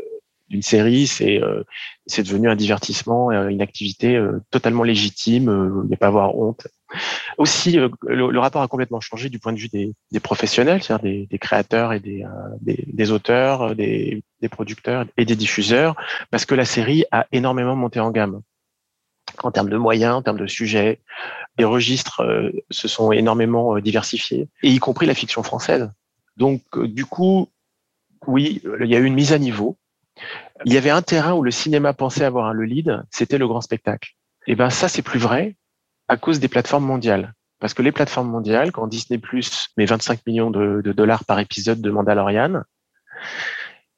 d'une 0.50 0.64
série, 0.64 1.06
c'est 1.06 1.40
euh, 1.44 1.64
c'est 2.08 2.24
devenu 2.24 2.50
un 2.50 2.56
divertissement, 2.56 3.32
une 3.32 3.62
activité 3.62 4.20
totalement 4.50 4.82
légitime. 4.82 5.86
Il 5.92 5.96
pas 5.98 6.08
avoir 6.08 6.36
honte. 6.36 6.68
Aussi, 7.38 7.78
le, 8.02 8.40
rapport 8.40 8.64
a 8.64 8.68
complètement 8.68 9.00
changé 9.00 9.30
du 9.30 9.38
point 9.38 9.54
de 9.54 9.60
vue 9.60 9.68
des, 9.68 9.94
des 10.12 10.20
professionnels, 10.20 10.82
c'est-à-dire 10.82 11.04
des, 11.04 11.28
des, 11.28 11.38
créateurs 11.38 11.94
et 11.94 12.00
des, 12.00 12.26
des, 12.62 12.84
des 12.88 13.12
auteurs, 13.12 13.76
des, 13.76 14.24
producteurs 14.50 15.06
et 15.18 15.26
des 15.26 15.36
diffuseurs, 15.36 15.96
parce 16.32 16.46
que 16.46 16.56
la 16.56 16.66
série 16.66 17.06
a 17.12 17.28
énormément 17.32 17.76
monté 17.76 18.00
en 18.00 18.10
gamme 18.10 18.42
en 19.46 19.52
termes 19.52 19.70
de 19.70 19.78
moyens, 19.78 20.16
en 20.16 20.22
termes 20.22 20.40
de 20.40 20.48
sujets. 20.48 21.00
Les 21.58 21.66
registres 21.66 22.22
euh, 22.22 22.52
se 22.70 22.88
sont 22.88 23.12
énormément 23.12 23.76
euh, 23.76 23.82
diversifiés, 23.82 24.48
et 24.64 24.70
y 24.70 24.80
compris 24.80 25.06
la 25.06 25.14
fiction 25.14 25.44
française. 25.44 25.90
Donc, 26.38 26.62
euh, 26.76 26.88
du 26.88 27.06
coup, 27.06 27.50
oui, 28.28 28.62
il 28.80 28.88
y 28.88 28.96
a 28.96 29.00
eu 29.00 29.06
une 29.06 29.14
mise 29.14 29.34
à 29.34 29.40
niveau. 29.40 29.78
Il 30.66 30.74
y 30.74 30.78
avait 30.78 30.90
un 30.90 31.02
terrain 31.02 31.34
où 31.34 31.44
le 31.44 31.52
cinéma 31.52 31.94
pensait 31.94 32.26
avoir 32.26 32.54
le 32.54 32.66
lead, 32.66 33.04
c'était 33.12 33.38
le 33.38 33.48
grand 33.48 33.62
spectacle. 33.62 34.16
Et 34.48 34.56
ben 34.56 34.70
ça, 34.70 34.90
c'est 34.90 35.02
plus 35.02 35.20
vrai 35.20 35.56
à 36.08 36.18
cause 36.18 36.40
des 36.40 36.48
plateformes 36.48 36.86
mondiales. 36.86 37.34
Parce 37.60 37.74
que 37.74 37.82
les 37.82 37.92
plateformes 37.92 38.30
mondiales, 38.30 38.72
quand 38.72 38.88
Disney 38.88 39.20
Plus 39.20 39.70
met 39.78 39.86
25 39.86 40.26
millions 40.26 40.50
de 40.50 40.92
dollars 40.94 41.26
par 41.26 41.40
épisode 41.40 41.82
de 41.82 41.92
Mandalorian, 41.92 42.64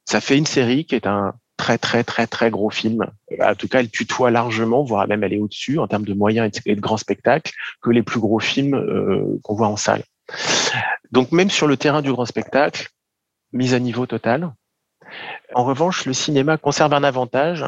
ça 0.04 0.20
fait 0.20 0.36
une 0.36 0.46
série 0.46 0.84
qui 0.84 0.94
est 0.94 1.06
un 1.06 1.34
très 1.62 1.78
très 1.78 2.02
très 2.02 2.26
très 2.26 2.50
gros 2.50 2.70
film. 2.70 3.06
En 3.40 3.54
tout 3.54 3.68
cas, 3.68 3.78
elle 3.78 3.90
tutoie 3.90 4.32
largement, 4.32 4.82
voire 4.82 5.06
même 5.06 5.22
elle 5.22 5.32
est 5.32 5.38
au-dessus 5.38 5.78
en 5.78 5.86
termes 5.86 6.04
de 6.04 6.12
moyens 6.12 6.50
et 6.66 6.74
de 6.74 6.80
grands 6.80 6.96
spectacles 6.96 7.52
que 7.80 7.90
les 7.90 8.02
plus 8.02 8.18
gros 8.18 8.40
films 8.40 8.74
euh, 8.74 9.38
qu'on 9.44 9.54
voit 9.54 9.68
en 9.68 9.76
salle. 9.76 10.02
Donc 11.12 11.30
même 11.30 11.50
sur 11.50 11.68
le 11.68 11.76
terrain 11.76 12.02
du 12.02 12.10
grand 12.10 12.26
spectacle, 12.26 12.88
mise 13.52 13.74
à 13.74 13.78
niveau 13.78 14.06
total. 14.06 14.52
En 15.54 15.62
revanche, 15.62 16.04
le 16.04 16.12
cinéma 16.12 16.56
conserve 16.56 16.94
un 16.94 17.04
avantage, 17.04 17.64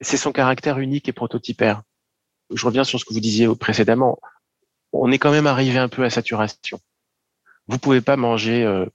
c'est 0.00 0.16
son 0.16 0.32
caractère 0.32 0.78
unique 0.78 1.08
et 1.08 1.12
prototypaire. 1.12 1.82
Je 2.52 2.66
reviens 2.66 2.84
sur 2.84 2.98
ce 2.98 3.04
que 3.04 3.14
vous 3.14 3.20
disiez 3.20 3.46
précédemment. 3.54 4.18
On 4.92 5.12
est 5.12 5.18
quand 5.18 5.30
même 5.30 5.46
arrivé 5.46 5.78
un 5.78 5.88
peu 5.88 6.02
à 6.02 6.10
saturation. 6.10 6.80
Vous 7.68 7.78
pouvez 7.78 8.00
pas 8.00 8.16
manger 8.16 8.64
euh, 8.64 8.86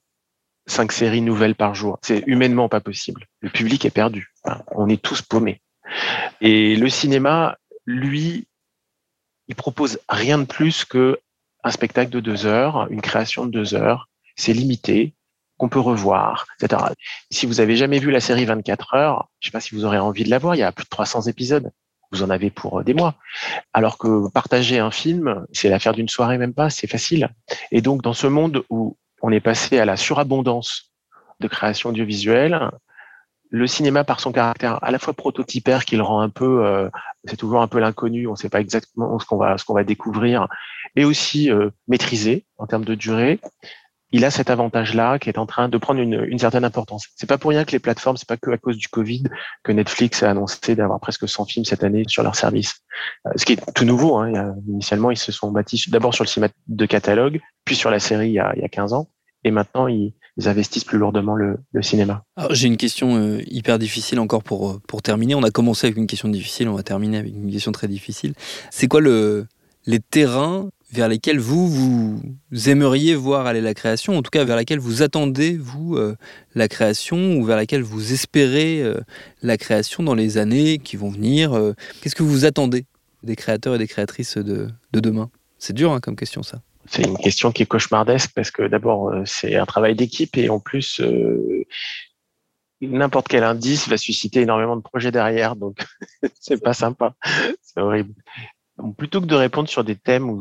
cinq 0.67 0.91
séries 0.91 1.21
nouvelles 1.21 1.55
par 1.55 1.75
jour. 1.75 1.99
C'est 2.01 2.23
humainement 2.27 2.69
pas 2.69 2.81
possible. 2.81 3.27
Le 3.41 3.49
public 3.49 3.85
est 3.85 3.91
perdu. 3.91 4.33
on 4.71 4.89
est 4.89 5.01
tous 5.01 5.21
paumés. 5.21 5.61
Et 6.39 6.75
le 6.75 6.89
cinéma, 6.89 7.57
lui, 7.85 8.47
il 9.47 9.55
propose 9.55 9.99
rien 10.07 10.37
de 10.37 10.45
plus 10.45 10.85
que 10.85 11.19
un 11.63 11.71
spectacle 11.71 12.09
de 12.09 12.19
deux 12.19 12.45
heures, 12.45 12.87
une 12.89 13.01
création 13.01 13.45
de 13.45 13.51
deux 13.51 13.75
heures. 13.75 14.07
C'est 14.35 14.53
limité, 14.53 15.13
qu'on 15.57 15.69
peut 15.69 15.79
revoir, 15.79 16.47
etc. 16.59 16.81
Si 17.29 17.45
vous 17.45 17.59
avez 17.59 17.75
jamais 17.75 17.99
vu 17.99 18.09
la 18.09 18.19
série 18.19 18.45
24 18.45 18.95
heures, 18.95 19.29
je 19.39 19.47
sais 19.47 19.51
pas 19.51 19.59
si 19.59 19.75
vous 19.75 19.85
aurez 19.85 19.99
envie 19.99 20.23
de 20.23 20.29
la 20.29 20.39
voir. 20.39 20.55
Il 20.55 20.59
y 20.59 20.63
a 20.63 20.71
plus 20.71 20.85
de 20.85 20.89
300 20.89 21.23
épisodes. 21.23 21.71
Vous 22.11 22.23
en 22.23 22.29
avez 22.29 22.49
pour 22.49 22.83
des 22.83 22.93
mois. 22.93 23.15
Alors 23.71 23.97
que 23.97 24.27
partager 24.31 24.79
un 24.79 24.89
film, 24.89 25.45
c'est 25.53 25.69
l'affaire 25.69 25.93
d'une 25.93 26.09
soirée 26.09 26.37
même 26.37 26.53
pas, 26.53 26.69
c'est 26.69 26.87
facile. 26.87 27.29
Et 27.71 27.81
donc, 27.81 28.01
dans 28.01 28.13
ce 28.13 28.27
monde 28.27 28.63
où 28.69 28.97
on 29.21 29.31
est 29.31 29.39
passé 29.39 29.79
à 29.79 29.85
la 29.85 29.97
surabondance 29.97 30.91
de 31.39 31.47
création 31.47 31.89
audiovisuelle. 31.89 32.71
Le 33.49 33.67
cinéma, 33.67 34.03
par 34.03 34.21
son 34.21 34.31
caractère 34.31 34.81
à 34.81 34.91
la 34.91 34.99
fois 34.99 35.13
prototypaire, 35.13 35.83
qui 35.83 35.99
rend 35.99 36.21
un 36.21 36.29
peu, 36.29 36.65
euh, 36.65 36.89
c'est 37.25 37.35
toujours 37.35 37.61
un 37.61 37.67
peu 37.67 37.79
l'inconnu, 37.79 38.27
on 38.27 38.31
ne 38.31 38.35
sait 38.37 38.49
pas 38.49 38.61
exactement 38.61 39.19
ce 39.19 39.25
qu'on 39.25 39.37
va, 39.37 39.57
ce 39.57 39.65
qu'on 39.65 39.73
va 39.73 39.83
découvrir, 39.83 40.47
et 40.95 41.03
aussi 41.03 41.51
euh, 41.51 41.69
maîtrisé 41.87 42.45
en 42.57 42.65
termes 42.65 42.85
de 42.85 42.95
durée. 42.95 43.39
Il 44.11 44.25
a 44.25 44.31
cet 44.31 44.49
avantage-là 44.49 45.19
qui 45.19 45.29
est 45.29 45.37
en 45.37 45.45
train 45.45 45.69
de 45.69 45.77
prendre 45.77 45.99
une, 45.99 46.37
certaine 46.39 46.63
importance. 46.63 47.07
C'est 47.15 47.27
pas 47.27 47.37
pour 47.37 47.51
rien 47.51 47.63
que 47.65 47.71
les 47.71 47.79
plateformes, 47.79 48.17
c'est 48.17 48.27
pas 48.27 48.37
que 48.37 48.51
à 48.51 48.57
cause 48.57 48.77
du 48.77 48.87
Covid 48.87 49.23
que 49.63 49.71
Netflix 49.71 50.23
a 50.23 50.31
annoncé 50.31 50.75
d'avoir 50.75 50.99
presque 50.99 51.27
100 51.27 51.45
films 51.45 51.65
cette 51.65 51.83
année 51.83 52.03
sur 52.07 52.23
leur 52.23 52.35
service. 52.35 52.81
Euh, 53.27 53.31
ce 53.35 53.45
qui 53.45 53.53
est 53.53 53.73
tout 53.73 53.85
nouveau. 53.85 54.17
Hein. 54.17 54.55
initialement, 54.67 55.11
ils 55.11 55.17
se 55.17 55.31
sont 55.31 55.51
bâtis 55.51 55.83
d'abord 55.89 56.13
sur 56.13 56.23
le 56.23 56.29
cinéma 56.29 56.51
de 56.67 56.85
catalogue, 56.85 57.39
puis 57.65 57.75
sur 57.75 57.89
la 57.89 57.99
série 57.99 58.29
il 58.29 58.33
y 58.33 58.39
a, 58.39 58.53
il 58.55 58.61
y 58.61 58.65
a 58.65 58.69
15 58.69 58.93
ans. 58.93 59.07
Et 59.43 59.51
maintenant, 59.51 59.87
ils, 59.87 60.13
investissent 60.43 60.85
plus 60.85 60.97
lourdement 60.97 61.35
le, 61.35 61.59
cinéma. 61.81 62.23
J'ai 62.49 62.67
une 62.67 62.77
question 62.77 63.15
euh, 63.15 63.41
hyper 63.45 63.77
difficile 63.77 64.19
encore 64.19 64.41
pour, 64.41 64.71
euh, 64.71 64.81
pour 64.87 65.03
terminer. 65.03 65.35
On 65.35 65.43
a 65.43 65.51
commencé 65.51 65.85
avec 65.85 65.97
une 65.97 66.07
question 66.07 66.29
difficile, 66.29 66.67
on 66.67 66.73
va 66.73 66.81
terminer 66.81 67.17
avec 67.17 67.31
une 67.31 67.51
question 67.51 67.71
très 67.71 67.87
difficile. 67.87 68.33
C'est 68.71 68.87
quoi 68.87 69.01
le, 69.01 69.45
les 69.85 69.99
terrains 69.99 70.69
vers 70.91 71.07
lesquelles 71.07 71.39
vous, 71.39 72.21
aimeriez 72.67 73.15
voir 73.15 73.45
aller 73.45 73.61
la 73.61 73.73
création, 73.73 74.17
en 74.17 74.21
tout 74.21 74.29
cas 74.29 74.43
vers 74.43 74.55
laquelle 74.55 74.79
vous 74.79 75.01
attendez, 75.01 75.57
vous, 75.57 75.95
euh, 75.95 76.15
la 76.53 76.67
création, 76.67 77.37
ou 77.37 77.45
vers 77.45 77.55
laquelle 77.55 77.81
vous 77.81 78.13
espérez 78.13 78.81
euh, 78.81 78.99
la 79.41 79.57
création 79.57 80.03
dans 80.03 80.15
les 80.15 80.37
années 80.37 80.79
qui 80.79 80.97
vont 80.97 81.09
venir 81.09 81.53
euh, 81.53 81.73
Qu'est-ce 82.01 82.15
que 82.15 82.23
vous 82.23 82.45
attendez 82.45 82.85
des 83.23 83.35
créateurs 83.35 83.75
et 83.75 83.77
des 83.77 83.87
créatrices 83.87 84.37
de, 84.37 84.69
de 84.91 84.99
demain? 84.99 85.29
C'est 85.59 85.73
dur 85.73 85.91
hein, 85.93 85.99
comme 85.99 86.15
question, 86.15 86.43
ça. 86.43 86.61
C'est 86.87 87.03
une 87.03 87.17
question 87.17 87.51
qui 87.51 87.63
est 87.63 87.67
cauchemardesque 87.67 88.31
parce 88.35 88.51
que 88.51 88.63
d'abord, 88.63 89.13
c'est 89.25 89.55
un 89.55 89.65
travail 89.65 89.95
d'équipe 89.95 90.35
et 90.35 90.49
en 90.49 90.59
plus, 90.59 90.99
n'importe 92.81 93.27
quel 93.27 93.43
indice 93.43 93.87
va 93.87 93.97
susciter 93.97 94.41
énormément 94.41 94.75
de 94.75 94.81
projets 94.81 95.11
derrière, 95.11 95.55
donc 95.55 95.77
c'est 96.39 96.61
pas 96.61 96.73
sympa, 96.73 97.15
c'est 97.61 97.79
horrible. 97.79 98.13
Plutôt 98.97 99.21
que 99.21 99.25
de 99.25 99.35
répondre 99.35 99.69
sur 99.69 99.83
des 99.83 99.95
thèmes 99.95 100.35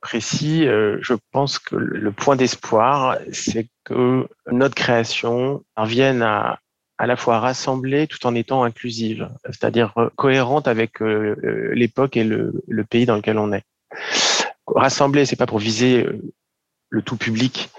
précis, 0.00 0.66
euh, 0.66 0.98
je 1.00 1.14
pense 1.32 1.58
que 1.58 1.76
le 1.76 2.12
point 2.12 2.36
d'espoir, 2.36 3.18
c'est 3.32 3.68
que 3.84 4.26
notre 4.50 4.74
création 4.74 5.64
parvienne 5.74 6.22
à 6.22 6.58
à 6.98 7.06
la 7.06 7.16
fois 7.16 7.40
rassembler 7.40 8.06
tout 8.06 8.24
en 8.26 8.34
étant 8.34 8.62
inclusive, 8.62 9.28
c'est-à-dire 9.46 9.94
cohérente 10.16 10.68
avec 10.68 11.02
euh, 11.02 11.70
l'époque 11.74 12.16
et 12.16 12.24
le, 12.24 12.62
pays 12.88 13.06
dans 13.06 13.16
lequel 13.16 13.38
on 13.38 13.52
est. 13.52 13.64
Rassembler, 14.66 15.26
c'est 15.26 15.36
pas 15.36 15.46
pour 15.46 15.58
viser 15.58 16.04
euh, 16.04 16.22
le 16.90 17.02
tout 17.02 17.16
public, 17.16 17.70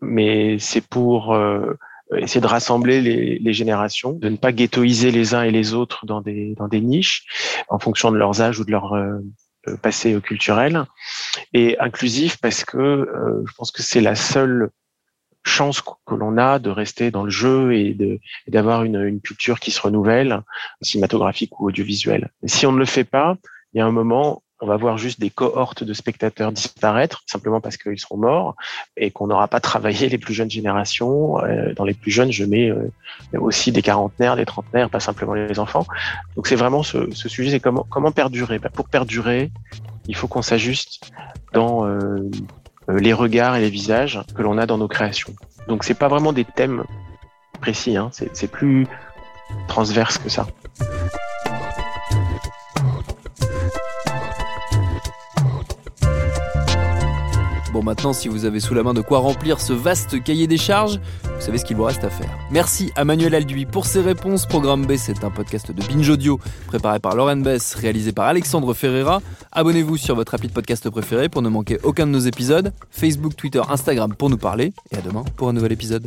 mais 0.00 0.58
c'est 0.58 0.80
pour 0.80 1.34
euh, 1.34 1.74
essayer 2.18 2.40
de 2.40 2.46
rassembler 2.46 3.00
les, 3.00 3.38
les, 3.38 3.52
générations, 3.52 4.12
de 4.12 4.28
ne 4.28 4.36
pas 4.36 4.52
ghettoiser 4.52 5.10
les 5.10 5.34
uns 5.34 5.42
et 5.42 5.50
les 5.50 5.74
autres 5.74 6.06
dans 6.06 6.20
des, 6.20 6.54
dans 6.56 6.68
des 6.68 6.80
niches 6.80 7.24
en 7.68 7.78
fonction 7.78 8.10
de 8.10 8.16
leurs 8.16 8.40
âges 8.40 8.58
ou 8.58 8.64
de 8.64 8.70
leur 8.70 8.92
euh, 8.94 9.18
euh, 9.68 9.76
passé 9.76 10.18
culturel, 10.20 10.84
et 11.52 11.78
inclusif 11.78 12.38
parce 12.38 12.64
que 12.64 13.08
je 13.46 13.52
pense 13.54 13.70
que 13.70 13.82
c'est 13.82 14.00
la 14.00 14.14
seule 14.14 14.70
chance 15.44 15.82
que 15.82 16.14
l'on 16.14 16.38
a 16.38 16.58
de 16.58 16.70
rester 16.70 17.10
dans 17.10 17.24
le 17.24 17.30
jeu 17.30 17.74
et 17.74 17.96
d'avoir 18.46 18.84
une, 18.84 19.00
une, 19.02 19.20
culture 19.20 19.60
qui 19.60 19.70
se 19.70 19.80
renouvelle, 19.80 20.40
cinématographique 20.80 21.58
ou 21.60 21.68
audiovisuelle. 21.68 22.30
Si 22.44 22.66
on 22.66 22.72
ne 22.72 22.78
le 22.78 22.84
fait 22.84 23.04
pas, 23.04 23.36
il 23.72 23.78
y 23.78 23.80
a 23.80 23.86
un 23.86 23.92
moment, 23.92 24.42
on 24.62 24.66
va 24.66 24.76
voir 24.76 24.96
juste 24.96 25.18
des 25.18 25.28
cohortes 25.28 25.82
de 25.82 25.92
spectateurs 25.92 26.52
disparaître 26.52 27.22
simplement 27.26 27.60
parce 27.60 27.76
qu'ils 27.76 27.98
seront 27.98 28.16
morts 28.16 28.54
et 28.96 29.10
qu'on 29.10 29.26
n'aura 29.26 29.48
pas 29.48 29.58
travaillé 29.58 30.08
les 30.08 30.18
plus 30.18 30.34
jeunes 30.34 30.50
générations. 30.50 31.44
Euh, 31.44 31.74
dans 31.74 31.84
les 31.84 31.94
plus 31.94 32.12
jeunes, 32.12 32.30
je 32.30 32.44
mets 32.44 32.70
euh, 32.70 32.88
aussi 33.34 33.72
des 33.72 33.82
quarantenaires, 33.82 34.36
des 34.36 34.46
trentenaires, 34.46 34.88
pas 34.88 35.00
simplement 35.00 35.34
les 35.34 35.58
enfants. 35.58 35.84
Donc 36.36 36.46
c'est 36.46 36.54
vraiment 36.54 36.84
ce, 36.84 37.10
sujet, 37.12 37.50
c'est 37.50 37.60
comment, 37.60 38.12
perdurer. 38.12 38.60
Ben, 38.60 38.70
pour 38.70 38.88
perdurer, 38.88 39.50
il 40.06 40.14
faut 40.14 40.28
qu'on 40.28 40.42
s'ajuste 40.42 41.10
dans 41.52 41.84
euh, 41.84 42.30
les 42.88 43.12
regards 43.12 43.56
et 43.56 43.60
les 43.60 43.70
visages 43.70 44.20
que 44.36 44.42
l'on 44.42 44.58
a 44.58 44.66
dans 44.66 44.78
nos 44.78 44.88
créations. 44.88 45.34
Donc 45.66 45.82
c'est 45.82 45.94
pas 45.94 46.08
vraiment 46.08 46.32
des 46.32 46.44
thèmes 46.44 46.84
précis, 47.60 47.96
hein. 47.96 48.10
c'est 48.12 48.50
plus 48.50 48.86
transverse 49.66 50.18
que 50.18 50.28
ça. 50.28 50.46
Bon, 57.72 57.82
maintenant, 57.82 58.12
si 58.12 58.28
vous 58.28 58.44
avez 58.44 58.60
sous 58.60 58.74
la 58.74 58.82
main 58.82 58.92
de 58.92 59.00
quoi 59.00 59.20
remplir 59.20 59.58
ce 59.58 59.72
vaste 59.72 60.22
cahier 60.22 60.46
des 60.46 60.58
charges, 60.58 61.00
vous 61.24 61.40
savez 61.40 61.56
ce 61.56 61.64
qu'il 61.64 61.76
vous 61.76 61.84
reste 61.84 62.04
à 62.04 62.10
faire. 62.10 62.28
Merci 62.50 62.92
à 62.96 63.04
Manuel 63.06 63.34
Alduy 63.34 63.64
pour 63.64 63.86
ses 63.86 64.02
réponses. 64.02 64.44
Programme 64.44 64.84
B, 64.84 64.96
c'est 64.96 65.24
un 65.24 65.30
podcast 65.30 65.72
de 65.72 65.82
Binge 65.82 66.10
Audio 66.10 66.38
préparé 66.66 66.98
par 66.98 67.16
Lauren 67.16 67.38
Bess, 67.38 67.74
réalisé 67.74 68.12
par 68.12 68.26
Alexandre 68.26 68.74
Ferreira. 68.74 69.22
Abonnez-vous 69.52 69.96
sur 69.96 70.14
votre 70.14 70.32
rapide 70.32 70.52
podcast 70.52 70.90
préféré 70.90 71.30
pour 71.30 71.40
ne 71.40 71.48
manquer 71.48 71.78
aucun 71.82 72.06
de 72.06 72.12
nos 72.12 72.18
épisodes. 72.20 72.74
Facebook, 72.90 73.36
Twitter, 73.36 73.62
Instagram 73.70 74.14
pour 74.14 74.28
nous 74.28 74.36
parler. 74.36 74.74
Et 74.90 74.96
à 74.96 75.00
demain 75.00 75.24
pour 75.36 75.48
un 75.48 75.54
nouvel 75.54 75.72
épisode. 75.72 76.06